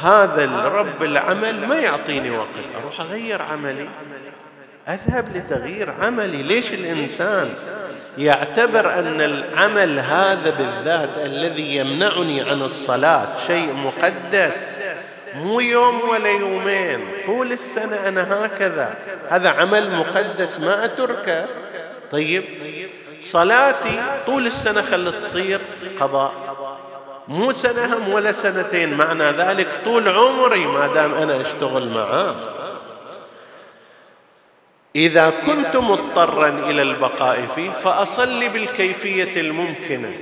هذا 0.00 0.44
الرب 0.44 1.02
العمل 1.02 1.66
ما 1.66 1.78
يعطيني 1.78 2.30
وقت. 2.30 2.48
أروح 2.80 3.00
أغير 3.00 3.42
عملي؟ 3.42 3.88
أذهب 4.88 5.36
لتغيير 5.36 5.90
عملي. 6.00 6.42
ليش 6.42 6.72
الإنسان 6.72 7.54
يعتبر 8.18 8.98
أن 8.98 9.20
العمل 9.20 9.98
هذا 9.98 10.50
بالذات 10.58 11.18
الذي 11.24 11.76
يمنعني 11.76 12.42
عن 12.42 12.62
الصلاة 12.62 13.26
شيء 13.46 13.72
مقدس. 13.72 14.78
مو 15.34 15.60
يوم 15.60 16.08
ولا 16.08 16.28
يومين 16.28 17.00
طول 17.26 17.52
السنة 17.52 18.08
أنا 18.08 18.46
هكذا. 18.46 18.94
هذا 19.28 19.48
عمل 19.48 19.90
مقدس 19.92 20.60
ما 20.60 20.84
أتركه. 20.84 21.46
طيب 22.10 22.44
صلاتي 23.22 24.02
طول 24.26 24.46
السنة 24.46 24.82
خلت 24.82 25.14
تصير 25.14 25.60
قضاء. 26.00 26.32
مو 27.28 27.52
سنة 27.52 27.96
هم 27.96 28.12
ولا 28.12 28.32
سنتين 28.32 28.94
معنى 28.94 29.24
ذلك 29.24 29.68
طول 29.84 30.08
عمري 30.08 30.66
ما 30.66 30.86
دام 30.86 31.14
أنا 31.14 31.40
أشتغل 31.40 31.88
معاه. 31.88 32.34
إذا 34.96 35.32
كنت 35.46 35.76
مضطرا 35.76 36.48
إلى 36.48 36.82
البقاء 36.82 37.46
فيه 37.54 37.70
فاصلي 37.70 38.48
بالكيفية 38.48 39.40
الممكنة. 39.40 40.12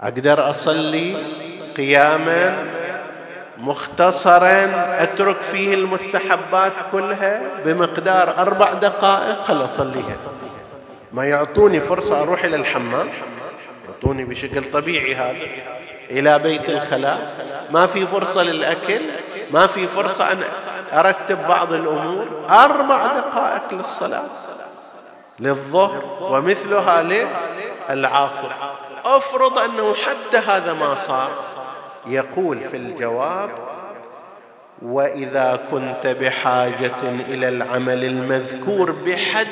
أقدر 0.00 0.50
أصلي 0.50 1.16
قياما 1.76 2.64
مختصرا 3.58 4.70
أترك 5.02 5.42
فيه 5.42 5.74
المستحبات 5.74 6.72
كلها 6.92 7.40
بمقدار 7.64 8.38
أربع 8.38 8.72
دقائق 8.72 9.40
خل 9.40 9.64
أصليها. 9.64 10.16
ما 11.12 11.24
يعطوني 11.24 11.80
فرصة 11.80 12.22
أروح 12.22 12.44
إلى 12.44 12.56
الحمام 12.56 13.08
يعطوني 13.88 14.24
بشكل 14.24 14.70
طبيعي 14.72 15.14
هذا 15.14 15.36
إلى 16.10 16.38
بيت 16.38 16.70
الخلاء. 16.70 17.46
ما 17.70 17.86
في 17.86 18.06
فرصة 18.06 18.42
للأكل 18.42 19.00
ما 19.52 19.66
في 19.66 19.88
فرصة 19.88 20.32
أن 20.32 20.42
أرتب 20.92 21.46
بعض 21.48 21.72
الأمور. 21.72 22.26
أربع 22.50 23.06
دقائق 23.06 23.74
للصلاة 23.74 24.28
للظهر 25.40 26.02
ومثلها 26.20 27.02
للعصر. 27.90 28.48
أفرض 29.06 29.58
أنه 29.58 29.94
حتى 29.94 30.38
هذا 30.38 30.72
ما 30.72 30.94
صار. 30.94 31.30
يقول 32.06 32.60
في 32.60 32.76
الجواب 32.76 33.50
وإذا 34.82 35.58
كنت 35.70 36.06
بحاجة 36.06 37.02
إلى 37.28 37.48
العمل 37.48 38.04
المذكور 38.04 38.92
بحد 38.92 39.46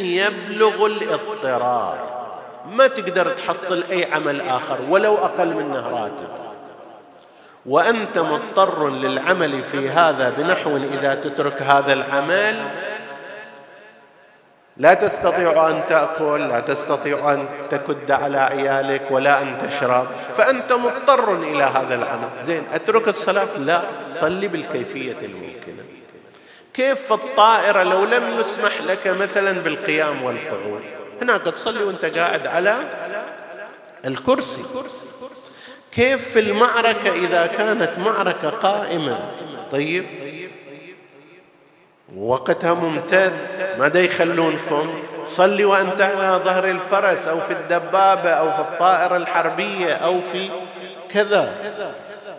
يبلغ 0.00 0.86
الاضطرار 0.86 2.14
ما 2.72 2.86
تقدر 2.86 3.30
تحصل 3.32 3.84
أي 3.90 4.12
عمل 4.12 4.40
آخر 4.40 4.78
ولو 4.88 5.14
أقل 5.14 5.54
منه 5.54 5.88
راتب 5.88 6.43
وأنت 7.66 8.18
مضطر 8.18 8.90
للعمل 8.90 9.62
في 9.62 9.88
هذا 9.88 10.30
بنحو 10.38 10.76
إذا 10.76 11.14
تترك 11.14 11.62
هذا 11.62 11.92
العمل. 11.92 12.56
لا 14.76 14.94
تستطيع 14.94 15.68
أن 15.68 15.80
تأكل 15.88 16.48
لا 16.48 16.60
تستطيع 16.60 17.32
أن 17.32 17.46
تكد 17.70 18.10
على 18.10 18.38
عيالك 18.38 19.10
ولا 19.10 19.42
أن 19.42 19.58
تشرب. 19.58 20.06
فأنت 20.36 20.72
مضطر 20.72 21.36
إلى 21.36 21.62
هذا 21.62 21.94
العمل. 21.94 22.28
زين 22.46 22.62
أترك 22.74 23.08
الصلاة؟ 23.08 23.58
لا 23.58 23.82
صلي 24.12 24.48
بالكيفية 24.48 25.16
الممكنة. 25.22 25.84
كيف 26.74 27.00
في 27.00 27.14
الطائرة 27.14 27.82
لو 27.82 28.04
لم 28.04 28.40
يسمح 28.40 28.82
لك 28.82 29.06
مثلا 29.06 29.52
بالقيام 29.52 30.22
والقعود؟ 30.22 30.82
هناك 31.22 31.42
تصلي 31.42 31.84
وأنت 31.84 32.04
قاعد 32.04 32.46
على 32.46 32.76
الكرسي. 34.04 34.64
كيف 35.94 36.30
في 36.30 36.40
المعركة 36.40 37.12
إذا 37.12 37.46
كانت 37.46 37.98
معركة 37.98 38.50
قائمة؟ 38.50 39.18
طيب. 39.72 40.04
وقتها 42.16 42.74
ممتد 42.74 43.32
ماذا 43.78 44.00
يخلونكم؟ 44.00 44.94
صلي 45.30 45.64
وأنت 45.64 46.00
على 46.00 46.40
ظهر 46.44 46.64
الفرس 46.64 47.26
أو 47.26 47.40
في 47.40 47.52
الدبابة 47.52 48.30
أو 48.30 48.52
في 48.52 48.60
الطائرة 48.60 49.16
الحربية 49.16 49.92
أو 49.92 50.20
في 50.32 50.50
كذا. 51.08 51.54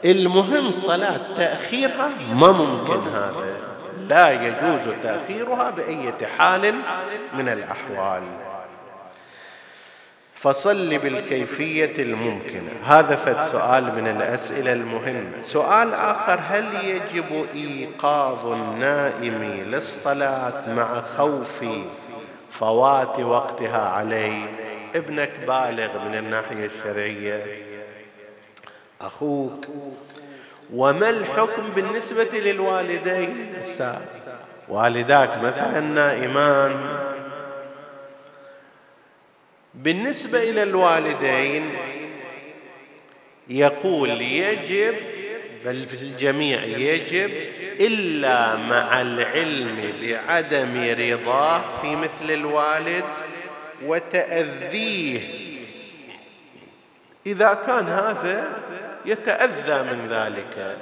المهم 0.06 0.72
صلاة 0.72 1.20
تأخيرها 1.38 2.10
ما 2.34 2.52
ممكن 2.52 3.08
هذا. 3.08 3.46
لا 4.10 4.32
يجوز 4.32 4.96
تأخيرها 5.04 5.70
بأية 5.70 6.28
حال 6.38 6.76
من 7.34 7.50
الأحوال. 7.50 8.24
فصل 10.46 10.98
بالكيفية 10.98 12.04
الممكنة. 12.04 12.70
هذا 12.84 13.16
فد 13.16 13.52
سؤال 13.52 13.84
من 13.84 14.08
الأسئلة 14.08 14.74
المهمة. 14.74 15.44
سؤال 15.44 15.94
آخر 15.94 16.40
هل 16.48 16.66
يجب 16.86 17.46
إيقاظ 17.56 18.52
النائم 18.52 19.64
للصلاة 19.68 20.70
مع 20.70 21.02
خوف 21.18 21.66
فوات 22.52 23.20
وقتها 23.20 23.90
عليه؟ 23.90 24.46
ابنك 24.96 25.32
بالغ 25.48 26.04
من 26.08 26.16
الناحية 26.16 26.66
الشرعية. 26.66 27.46
أخوك. 29.02 29.66
وما 30.74 31.10
الحكم 31.10 31.64
بالنسبة 31.76 32.30
للوالدين؟ 32.34 33.52
والداك 34.70 35.38
مثلا 35.44 35.80
نائمان. 35.80 37.05
بالنسبة 39.86 40.40
إلى 40.40 40.64
الوالدين 40.64 41.70
يقول 43.48 44.10
يجب 44.22 44.96
بل 45.66 45.88
في 45.88 45.94
الجميع 45.94 46.64
يجب 46.64 47.32
إلا 47.80 48.56
مع 48.56 49.02
العلم 49.02 49.94
بعدم 50.02 50.96
رضاه 51.00 51.62
في 51.82 51.96
مثل 51.96 52.34
الوالد 52.34 53.04
وتأذيه. 53.86 55.22
إذا 57.26 57.54
كان 57.68 57.86
هذا 57.86 58.64
يتأذى 59.06 59.84
من 59.84 60.08
ذلك. 60.10 60.78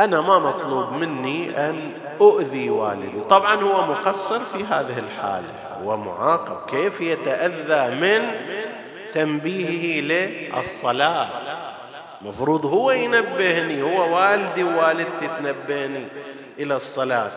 أنا 0.00 0.20
ما 0.20 0.38
مطلوب 0.38 0.92
مني 0.92 1.58
أن 1.58 1.92
أؤذي 2.20 2.70
والدي. 2.70 3.20
طبعا 3.30 3.54
هو 3.54 3.86
مقصر 3.86 4.40
في 4.44 4.64
هذه 4.64 4.98
الحالة. 4.98 5.63
ومعاقب 5.82 6.70
كيف 6.70 7.00
يتأذى 7.00 7.94
من 7.94 8.22
تنبيهه 9.14 10.00
للصلاة. 10.00 11.26
مفروض 12.22 12.66
هو 12.66 12.90
ينبهني 12.90 13.82
هو 13.82 14.16
والدي 14.16 14.64
ووالدتي 14.64 15.28
تنبهني 15.38 16.06
إلى 16.58 16.76
الصلاة. 16.76 17.30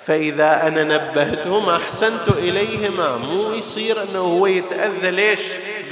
فإذا 0.00 0.66
أنا 0.66 0.84
نبهتهم 0.84 1.68
أحسنت 1.68 2.28
إليهما 2.28 3.16
مو 3.16 3.52
يصير 3.52 4.02
أنه 4.02 4.18
هو 4.18 4.46
يتأذى 4.46 5.10
ليش 5.10 5.40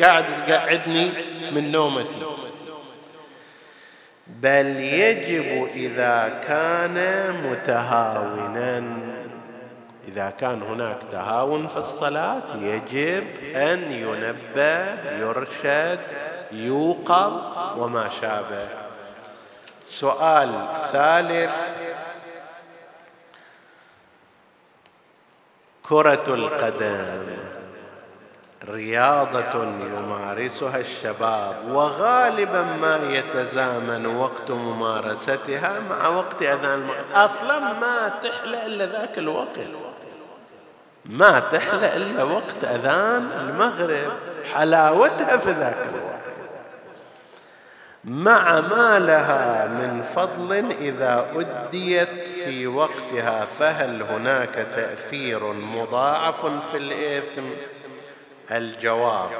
قاعد 0.00 0.24
تقعدني 0.46 1.10
من 1.52 1.72
نومتي. 1.72 2.26
بل 4.26 4.66
يجب 4.80 5.68
إذا 5.74 6.42
كان 6.48 6.96
متهاونا 7.50 8.80
إذا 10.16 10.30
كان 10.30 10.62
هناك 10.62 10.98
تهاون 11.10 11.66
في 11.66 11.76
الصلاة 11.76 12.56
يجب 12.60 13.26
أن 13.56 13.92
ينبه 13.92 15.12
يرشد 15.12 16.00
يوقظ 16.52 17.32
وما 17.78 18.10
شابه. 18.20 18.68
سؤال 19.86 20.50
ثالث. 20.92 21.54
كرة 25.82 26.24
القدم 26.28 27.36
رياضة 28.68 29.64
يمارسها 29.64 30.78
الشباب 30.78 31.54
وغالبا 31.68 32.62
ما 32.62 33.00
يتزامن 33.10 34.06
وقت 34.06 34.50
ممارستها 34.50 35.80
مع 35.80 36.08
وقت 36.08 36.42
أذان. 36.42 36.90
أصلا 37.14 37.58
ما 37.58 38.08
تحلى 38.22 38.66
إلا 38.66 38.86
ذاك 38.86 39.18
الوقت. 39.18 39.58
ما 41.08 41.40
تحلى 41.40 41.96
إلا 41.96 42.22
وقت 42.22 42.64
أذان 42.64 43.30
المغرب 43.40 44.12
حلاوتها 44.54 45.36
في 45.36 45.50
ذاك 45.50 45.86
الوقت. 45.94 46.16
مع 48.04 48.60
ما 48.60 48.98
لها 48.98 49.66
من 49.66 50.04
فضل 50.14 50.72
إذا 50.80 51.26
أديت 51.34 52.28
في 52.44 52.66
وقتها 52.66 53.46
فهل 53.58 54.02
هناك 54.02 54.66
تأثير 54.74 55.52
مضاعف 55.52 56.46
في 56.70 56.76
الإثم؟ 56.76 57.42
الجواب 58.50 59.30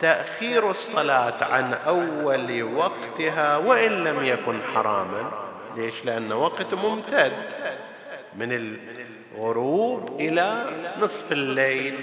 تأخير 0.00 0.70
الصلاة 0.70 1.44
عن 1.44 1.74
أول 1.74 2.62
وقتها 2.62 3.56
وإن 3.56 4.04
لم 4.04 4.24
يكن 4.24 4.58
حراما. 4.74 5.30
ليش؟ 5.76 6.04
لأن 6.04 6.32
وقت 6.32 6.74
ممتد. 6.74 7.32
من 8.34 8.52
الغروب 9.36 10.20
إلى 10.20 10.64
نصف 11.00 11.32
الليل 11.32 11.94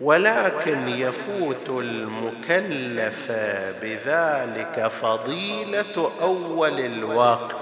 ولكن 0.00 0.88
يفوت 0.88 1.68
المكلف 1.68 3.32
بذلك 3.82 4.88
فضيلة 4.88 6.12
أول 6.22 6.80
الوقت. 6.80 7.56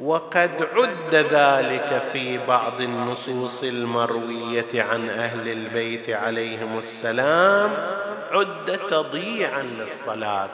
وقد 0.00 0.50
عد 0.74 1.14
ذلك 1.14 2.02
في 2.12 2.38
بعض 2.38 2.80
النصوص 2.80 3.62
المروية 3.62 4.82
عن 4.82 5.10
أهل 5.10 5.48
البيت 5.48 6.10
عليهم 6.10 6.78
السلام 6.78 7.70
عد 8.30 8.78
تضييعا 8.90 9.62
للصلاة. 9.62 10.48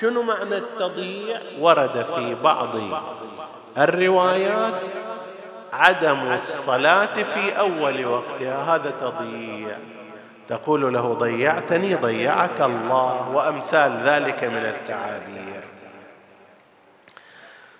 شنو 0.00 0.22
معنى 0.22 0.56
التضييع؟ 0.56 1.40
ورد 1.60 2.06
في 2.16 2.34
بعض 2.34 2.68
الروايات 3.78 4.74
عدم 5.72 6.32
الصلاة 6.32 7.22
في 7.34 7.58
أول 7.58 8.06
وقتها 8.06 8.74
هذا 8.74 8.90
تضييع. 9.00 9.76
تقول 10.48 10.94
له 10.94 11.14
ضيعتني 11.14 11.94
ضيعك 11.94 12.60
الله 12.60 13.28
وأمثال 13.28 14.02
ذلك 14.04 14.44
من 14.44 14.66
التعابير. 14.66 15.62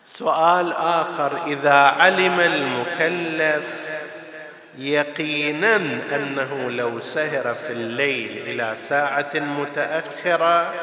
سؤال 0.05 0.73
آخر 0.73 1.33
إذا 1.47 1.75
علم 1.75 2.41
المكلف 2.41 3.87
يقينا 4.79 5.77
أنه 6.15 6.71
لو 6.71 7.01
سهر 7.01 7.55
في 7.55 7.73
الليل 7.73 8.43
إلى 8.47 8.77
ساعة 8.89 9.31
متأخرة 9.35 10.75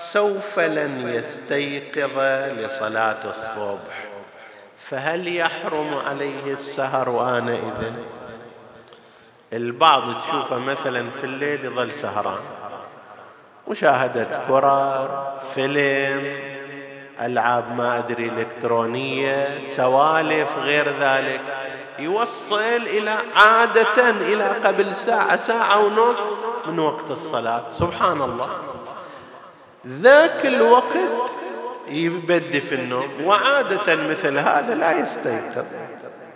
سوف 0.00 0.58
لن 0.58 1.08
يستيقظ 1.08 2.18
لصلاة 2.58 3.30
الصبح. 3.30 4.01
فهل 4.92 5.36
يحرم 5.36 5.94
عليه 6.06 6.52
السهر 6.52 7.38
آنئذ؟ 7.38 7.92
البعض 9.52 10.02
تشوفه 10.22 10.58
مثلا 10.58 11.10
في 11.10 11.24
الليل 11.24 11.64
يظل 11.64 11.92
سهران. 11.92 12.40
مشاهدة 13.68 14.28
كرة 14.48 15.40
فيلم 15.54 16.36
ألعاب 17.20 17.76
ما 17.76 17.98
أدري 17.98 18.28
إلكترونية 18.28 19.66
سوالف 19.66 20.58
غير 20.58 20.92
ذلك. 21.00 21.40
يوصل 21.98 22.60
إلى 22.86 23.16
عادة 23.36 24.10
إلى 24.10 24.44
قبل 24.44 24.94
ساعة 24.94 25.36
ساعة 25.36 25.78
ونص 25.78 26.38
من 26.66 26.78
وقت 26.78 27.10
الصلاة. 27.10 27.62
سبحان 27.78 28.22
الله. 28.22 28.48
ذاك 29.86 30.46
الوقت 30.46 30.98
يبدي 31.88 32.60
في 32.60 32.74
النوم 32.74 33.24
وعادة 33.24 33.96
مثل 33.96 34.38
هذا 34.38 34.74
لا 34.74 34.92
يستيقظ. 34.98 35.64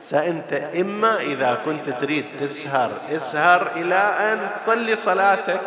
سأنت 0.01 0.53
إما 0.53 1.21
إذا 1.21 1.59
كنت 1.65 1.91
تريد 1.91 2.25
تسهر 2.41 2.91
اسهر 3.11 3.71
إلى 3.77 3.95
أن 3.95 4.55
تصلي 4.55 4.97
صلاتك. 4.97 5.61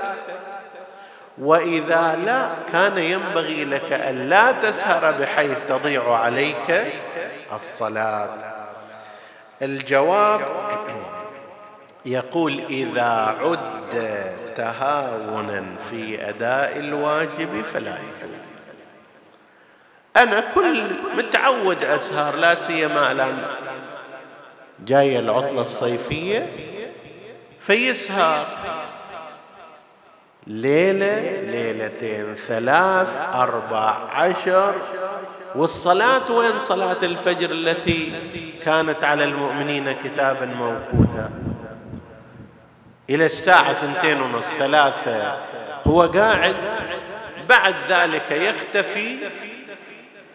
وإذا 1.38 2.20
لا 2.26 2.50
كان 2.72 2.98
ينبغي 2.98 3.66
لك 3.66 3.92
أن 3.92 4.30
لا 4.30 4.52
تسهر 4.52 5.12
بحيث 5.12 5.58
تضيع 5.70 6.14
عليك 6.16 6.86
الصلاة. 7.54 8.30
الجواب 9.62 10.42
يقول 12.06 12.60
إذا 12.70 13.36
عد 13.42 14.24
تهاونا 14.56 15.66
في 15.90 16.30
أداء 16.30 16.78
الواجب 16.78 17.62
فلا 17.74 17.98
يجوز. 17.98 18.59
أنا 20.18 20.44
كل 20.56 20.84
متعود 21.18 21.84
أسهر 21.84 22.36
لا 22.36 22.56
سيما 22.56 23.12
الآن. 23.12 23.44
جاية 24.86 25.20
العطلة 25.20 25.62
الصيفية 25.62 26.48
فيسهر. 27.60 28.46
ليلة 30.48 31.42
ليلتين 31.52 32.36
ثلاث 32.36 33.22
أربع 33.34 33.98
عشر. 34.12 34.76
والصلاة 35.56 36.32
وين 36.32 36.60
صلاة 36.60 36.98
الفجر 37.04 37.52
التي 37.52 38.14
كانت 38.66 39.04
على 39.04 39.24
المؤمنين 39.24 39.92
كتابا 39.92 40.46
موقوتا؟ 40.46 41.32
إلى 43.10 43.26
الساعة 43.26 43.74
ثنتين 43.74 44.22
ونص 44.22 44.46
ثلاثة. 44.60 45.38
هو 45.88 46.02
قاعد 46.02 46.56
بعد 47.50 47.76
ذلك 47.90 48.32
يختفي 48.32 49.18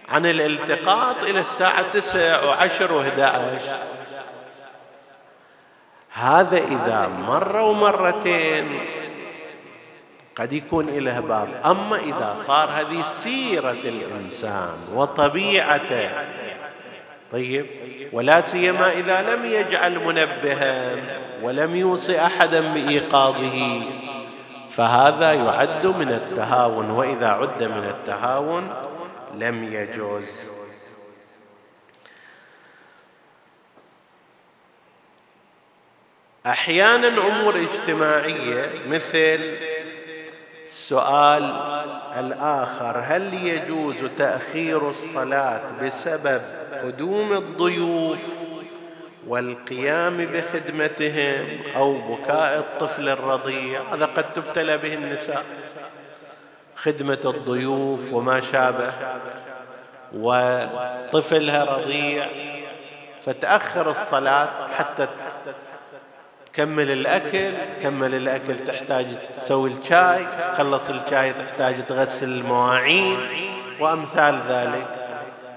عن 0.08 0.26
الالتقاط 0.26 1.16
إلى 1.22 1.40
الساعة 1.40 1.92
تسع 1.92 2.44
وعشر 2.44 2.98
عشر. 3.18 3.78
هذا 6.12 6.58
إذا 6.58 7.10
مرة 7.28 7.62
ومرتين 7.62 8.78
قد 10.36 10.52
يكون 10.52 10.86
له 10.86 11.20
باب 11.20 11.48
أما 11.64 11.96
إذا 11.96 12.36
صار 12.46 12.70
هذه 12.70 13.04
سيرة 13.22 13.76
الإنسان 13.84 14.76
وطبيعته. 14.94 16.10
طيب 17.32 17.66
ولا 18.12 18.40
سيما 18.40 18.92
إذا 18.92 19.34
لم 19.34 19.44
يجعل 19.44 19.98
منبها 19.98 20.90
ولم 21.42 21.74
يوصي 21.74 22.20
أحدا 22.20 22.60
بإيقاظه 22.60 23.82
فهذا 24.70 25.32
يعد 25.32 25.86
من 25.86 26.08
التهاون. 26.08 26.90
وإذا 26.90 27.28
عد 27.28 27.62
من 27.62 27.84
التهاون 27.84 28.83
لم 29.38 29.64
يجوز. 29.64 30.24
أحيانا 36.46 37.08
أمور 37.08 37.56
اجتماعية 37.56 38.88
مثل 38.88 39.40
السؤال 40.68 41.42
الآخر 42.18 43.02
هل 43.06 43.34
يجوز 43.34 43.94
تأخير 44.18 44.90
الصلاة 44.90 45.62
بسبب 45.82 46.42
قدوم 46.84 47.32
الضيوف 47.32 48.18
والقيام 49.26 50.16
بخدمتهم 50.16 51.46
أو 51.76 52.14
بكاء 52.14 52.58
الطفل 52.58 53.08
الرضيع؟ 53.08 53.82
هذا 53.92 54.06
قد 54.06 54.32
تبتلى 54.32 54.78
به 54.78 54.94
النساء. 54.94 55.44
خدمة 56.84 57.18
الضيوف 57.24 58.12
وما 58.12 58.40
شابه 58.40 58.92
وطفلها 60.12 61.64
رضيع 61.64 62.26
فتأخر 63.26 63.90
الصلاة 63.90 64.48
حتى 64.78 65.08
كمل 66.52 66.90
الأكل 66.90 67.52
كمل 67.82 68.14
الأكل 68.14 68.58
تحتاج 68.58 69.06
تسوي 69.36 69.70
الشاي 69.70 70.26
خلص 70.56 70.90
الشاي 70.90 71.32
تحتاج 71.32 71.86
تغسل 71.88 72.28
المواعين 72.28 73.18
وأمثال 73.80 74.40
ذلك 74.48 74.86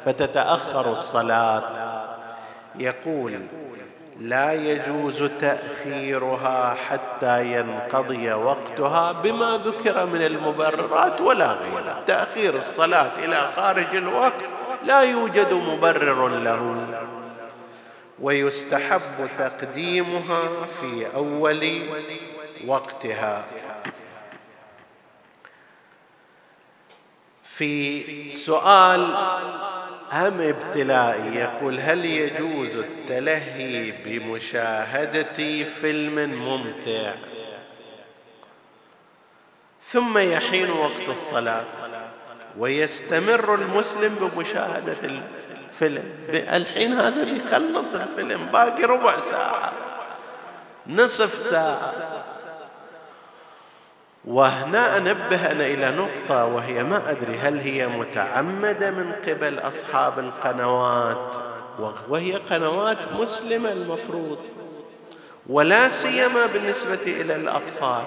فتتأخر 0.06 0.92
الصلاة. 0.92 1.64
يقول 2.76 3.40
لا 4.20 4.54
يجوز 4.54 5.24
تأخيرها 5.40 6.74
حتى 6.90 7.54
ينقضي 7.54 8.34
وقتها 8.34 9.12
بما 9.12 9.62
ذكر 9.66 10.06
من 10.06 10.22
المبررات 10.22 11.22
ولا 11.22 11.52
غيره 11.52 12.04
تأخير 12.08 12.56
الصلاة 12.56 13.12
إلى 13.26 13.52
خارج 13.56 13.96
الوقت 13.96 14.44
لا 14.84 15.02
يوجد 15.02 15.54
مبرر 15.54 16.28
له. 16.28 16.88
ويستحب 18.20 19.30
تقديمها 19.38 20.66
في 20.82 21.16
أول 21.16 21.82
وقتها. 22.68 23.46
في 27.44 28.32
سؤال 28.32 29.16
أم 30.14 30.42
ابتلائي؟ 30.42 31.36
يقول 31.36 31.80
هل 31.80 32.06
يجوز 32.06 32.76
التلهي 32.76 33.92
بمشاهدة 34.06 35.64
فيلم 35.82 36.16
ممتع؟ 36.30 37.14
ثم 39.90 40.18
يحين 40.18 40.70
وقت 40.70 41.10
الصلاة 41.10 41.64
ويستمر 42.58 43.56
المسلم 43.56 44.16
بمشاهدة 44.16 45.22
الفيلم. 45.70 46.04
الحين 46.30 46.94
هذا 46.94 47.24
بيخلص 47.24 47.94
الفيلم 47.94 48.46
باقي 48.46 48.84
ربع 48.84 49.20
ساعة 49.32 49.72
نصف 50.88 51.50
ساعة. 51.50 51.94
وهنا 54.28 54.98
أنبه 54.98 55.52
أنا 55.52 55.66
إلى 55.66 55.92
نقطة 55.92 56.46
وهي 56.46 56.84
ما 56.84 57.12
أدري 57.12 57.38
هل 57.38 57.60
هي 57.60 57.88
متعمدة 57.88 58.92
من 58.92 59.12
قبل 59.28 59.60
أصحاب 59.60 60.20
القنوات 60.20 61.36
وهي 62.10 62.34
قنوات 62.36 62.98
مسلمة 63.20 63.72
المفروض 63.72 64.40
ولا 65.50 65.90
سيما 65.90 66.46
بالنسبة 66.46 67.00
إلى 67.06 67.36
الأطفال. 67.36 68.04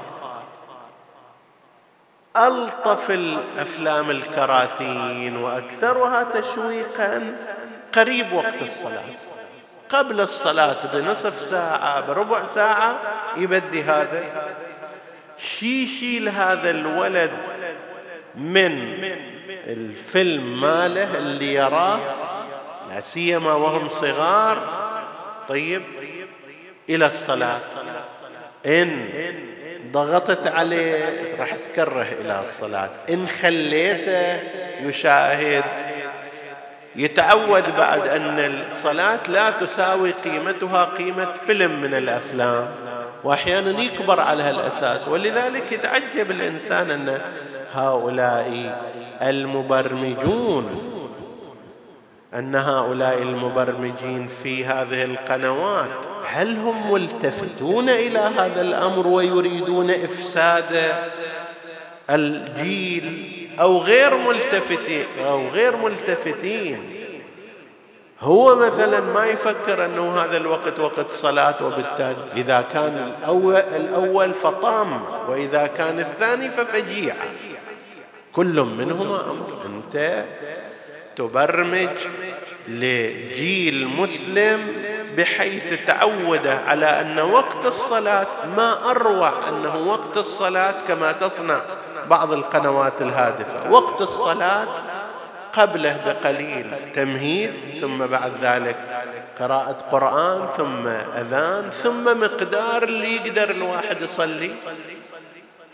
ألطف 2.36 3.10
الأفلام 3.10 4.10
الكراتين 4.10 5.36
وأكثرها 5.36 6.22
تشويقا 6.22 7.36
قريب 7.94 8.32
وقت 8.32 8.62
الصلاة. 8.62 9.02
قبل 9.88 10.20
الصلاة 10.20 10.76
بنصف 10.92 11.50
ساعة 11.50 12.00
بربع 12.00 12.44
ساعة 12.44 12.96
يبدي 13.36 13.82
هذا. 13.82 14.24
شي 15.60 15.84
يشيل 15.84 16.28
هذا 16.28 16.70
الولد 16.70 17.30
من 18.34 19.04
الفيلم 19.66 20.60
ماله 20.60 21.18
اللي 21.18 21.54
يراه 21.54 21.98
لا 22.90 23.00
سيما 23.00 23.52
وهم 23.52 23.88
صغار. 23.88 24.58
طيب 25.48 25.82
إلى 26.88 27.06
الصلاة. 27.06 27.60
إن 28.66 29.08
ضغطت 29.92 30.46
عليه 30.46 31.04
راح 31.38 31.54
تكره 31.54 32.06
إلى 32.20 32.40
الصلاة. 32.40 32.90
إن 33.10 33.28
خليته 33.28 34.40
يشاهد. 34.80 35.64
يتعود 36.96 37.76
بعد 37.76 38.06
أن 38.06 38.64
الصلاة 38.72 39.20
لا 39.28 39.50
تساوي 39.50 40.12
قيمتها 40.24 40.84
قيمة 40.84 41.32
فيلم 41.32 41.80
من 41.80 41.94
الأفلام. 41.94 42.89
وأحيانا 43.24 43.82
يكبر 43.82 44.20
على 44.20 44.42
هالأساس. 44.42 45.08
ولذلك 45.08 45.72
يتعجب 45.72 46.30
الإنسان 46.30 46.90
أن 46.90 47.20
هؤلاء 47.72 48.78
المبرمجون 49.22 50.90
أن 52.34 52.54
هؤلاء 52.54 53.22
المبرمجين 53.22 54.28
في 54.42 54.64
هذه 54.64 55.04
القنوات 55.04 55.90
هل 56.26 56.56
هم 56.56 56.92
ملتفتون 56.92 57.88
إلى 57.88 58.18
هذا 58.18 58.60
الأمر 58.60 59.06
ويريدون 59.06 59.90
إفساد 59.90 60.94
الجيل 62.10 63.28
أو 63.60 63.78
غير 63.78 64.16
ملتفتين 64.16 65.04
أو 65.26 65.48
غير 65.48 65.76
ملتفتين؟ 65.76 66.99
هو 68.20 68.56
مثلا 68.56 69.00
ما 69.00 69.26
يفكر 69.26 69.84
أنه 69.84 70.16
هذا 70.16 70.36
الوقت 70.36 70.78
وقت 70.78 71.10
صلاة 71.10 71.66
وبالتالي. 71.66 72.32
إذا 72.36 72.64
كان 72.72 73.12
الأول, 73.18 73.56
الأول 73.56 74.34
فطام 74.34 75.02
وإذا 75.28 75.66
كان 75.66 76.00
الثاني 76.00 76.50
ففجيع. 76.50 77.14
كل 78.32 78.60
منهما 78.60 79.30
أمر. 79.30 79.46
أنت 79.66 80.24
تبرمج 81.16 81.88
لجيل 82.68 83.86
مسلم 83.86 84.60
بحيث 85.16 85.86
تعود 85.86 86.46
على 86.46 87.00
أن 87.00 87.20
وقت 87.20 87.66
الصلاة 87.66 88.26
ما 88.56 88.90
أروع 88.90 89.32
أنه 89.48 89.76
وقت 89.76 90.16
الصلاة 90.16 90.74
كما 90.88 91.12
تصنع 91.12 91.60
بعض 92.10 92.32
القنوات 92.32 93.02
الهادفة. 93.02 93.70
وقت 93.70 94.00
الصلاة 94.00 94.66
قبله 95.52 95.96
بقليل. 96.06 96.66
تمهيد 96.94 97.52
ثم 97.80 98.06
بعد 98.06 98.32
ذلك 98.42 98.76
قراءة 99.38 99.76
قرآن 99.90 100.48
ثم 100.56 100.86
أذان 101.18 101.70
ثم 101.70 102.20
مقدار 102.20 102.82
اللي 102.82 103.16
يقدر 103.16 103.50
الواحد 103.50 104.02
يصلي. 104.02 104.50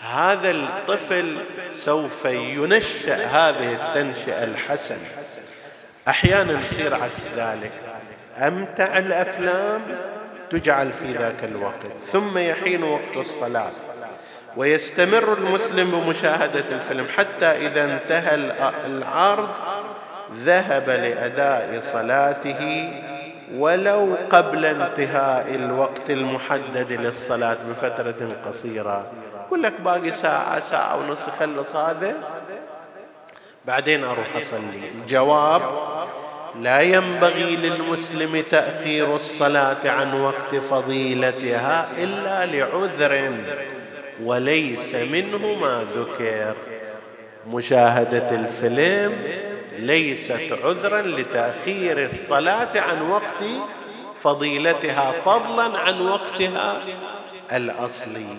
هذا 0.01 0.51
الطفل 0.51 1.39
سوف 1.85 2.25
ينشأ 2.25 3.27
هذه 3.27 3.73
التنشئة 3.73 4.45
الحسنة 4.45 5.09
أحيانا 6.09 6.61
يصير 6.61 6.95
عكس 6.95 7.23
ذلك. 7.37 7.73
أمتع 8.39 8.99
الأفلام 8.99 9.81
تجعل 10.51 10.93
في 10.93 11.13
ذاك 11.13 11.45
الوقت 11.45 11.87
ثم 12.13 12.39
يحين 12.39 12.83
وقت 12.83 13.17
الصلاة. 13.17 13.73
ويستمر 14.57 15.33
المسلم 15.39 15.91
بمشاهدة 15.91 16.65
الفيلم 16.71 17.07
حتى 17.17 17.47
إذا 17.47 17.85
انتهى 17.85 18.35
العرض 18.87 19.49
ذهب 20.45 20.91
لأداء 20.91 21.83
صلاته 21.93 22.93
ولو 23.55 24.17
قبل 24.31 24.65
انتهاء 24.67 25.55
الوقت 25.55 26.11
المحدد 26.11 26.93
للصلاة 26.93 27.57
بفترة 27.71 28.29
قصيرة. 28.47 29.07
يقول 29.47 29.63
لك 29.63 29.81
باقي 29.81 30.13
ساعة 30.13 30.61
ساعة 30.61 30.97
ونص 30.97 31.19
خلص 31.41 31.77
هذا 31.77 32.15
بعدين 33.65 34.05
أروح 34.05 34.27
أصلي. 34.37 34.91
الجواب 34.95 35.63
لا 36.61 36.81
ينبغي 36.81 37.57
للمسلم 37.57 38.43
تأخير 38.51 39.17
الصلاة 39.17 39.91
عن 39.91 40.21
وقت 40.21 40.55
فضيلتها 40.55 41.89
إلا 41.99 42.47
لعذر. 42.47 43.31
وليس 44.25 44.95
منه 44.95 45.55
ما 45.61 45.87
ذكر. 45.95 46.55
مشاهدة 47.53 48.31
الفيلم 48.31 49.13
ليست 49.79 50.59
عذرا 50.65 51.03
لتأخير 51.03 52.11
الصلاة 52.11 52.81
عن 52.81 53.03
وقت 53.03 53.45
فضيلتها 54.23 55.13
فضلا 55.13 55.79
عن 55.79 56.01
وقتها 56.01 56.81
الأصلي. 57.53 58.37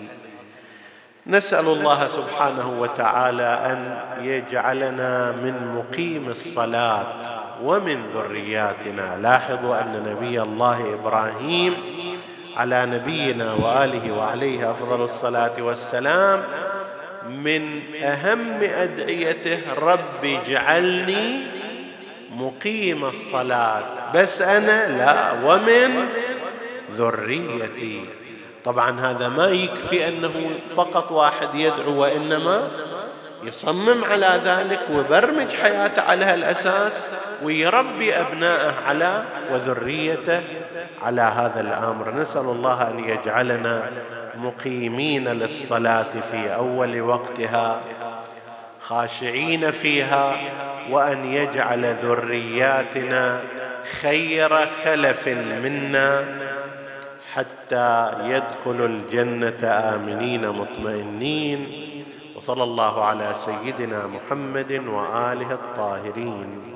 نسأل 1.26 1.66
الله 1.66 2.08
سبحانه 2.08 2.80
وتعالى 2.80 3.60
أن 3.72 3.98
يجعلنا 4.24 5.32
من 5.32 5.74
مقيم 5.76 6.28
الصلاة 6.28 7.06
ومن 7.64 8.02
ذرياتنا. 8.14 9.18
لاحظوا 9.22 9.80
أن 9.80 10.04
نبي 10.06 10.42
الله 10.42 10.94
إبراهيم 10.94 11.74
على 12.58 12.86
نبينا 12.86 13.52
وآله 13.52 14.12
وعليه 14.12 14.70
أفضل 14.70 15.04
الصلاة 15.04 15.62
والسلام. 15.62 16.42
من 17.28 17.80
أهم 18.02 18.60
أدعيته 18.62 19.60
رب 19.78 20.24
اجعلني 20.24 21.46
مقيم 22.36 23.04
الصلاة. 23.04 23.82
بس 24.14 24.42
أنا 24.42 24.98
لا 24.98 25.32
ومن 25.44 26.08
ذريتي. 26.90 28.04
طبعا 28.64 29.00
هذا 29.00 29.28
ما 29.28 29.46
يكفي 29.46 30.08
أنه 30.08 30.50
فقط 30.76 31.12
واحد 31.12 31.54
يدعو 31.54 32.00
وإنما 32.02 32.70
يصمم 33.42 34.04
على 34.04 34.40
ذلك 34.44 34.80
ويبرمج 34.92 35.48
حياته 35.62 36.02
على 36.02 36.24
هالأساس 36.24 37.04
ويربي 37.42 38.14
أبنائه 38.14 38.72
على 38.86 39.24
وذريته 39.52 40.42
على 41.02 41.22
هذا 41.22 41.60
الأمر. 41.60 42.14
نسأل 42.14 42.40
الله 42.40 42.90
أن 42.90 43.04
يجعلنا 43.04 43.90
مقيمين 44.34 45.28
للصلاة 45.28 46.06
في 46.30 46.54
أول 46.54 47.00
وقتها 47.00 47.80
خاشعين 48.80 49.70
فيها 49.70 50.36
وأن 50.90 51.32
يجعل 51.32 51.94
ذرياتنا 52.02 53.40
خير 54.00 54.68
خلف 54.84 55.28
منا 55.62 56.24
حتى 57.34 58.12
يدخلوا 58.24 58.86
الجنة 58.86 59.66
آمنين 59.94 60.48
مطمئنين. 60.48 61.88
وصلى 62.48 62.64
الله 62.64 63.04
على 63.04 63.34
سيدنا 63.44 64.06
محمد 64.06 64.72
وآله 64.72 65.52
الطاهرين. 65.52 66.67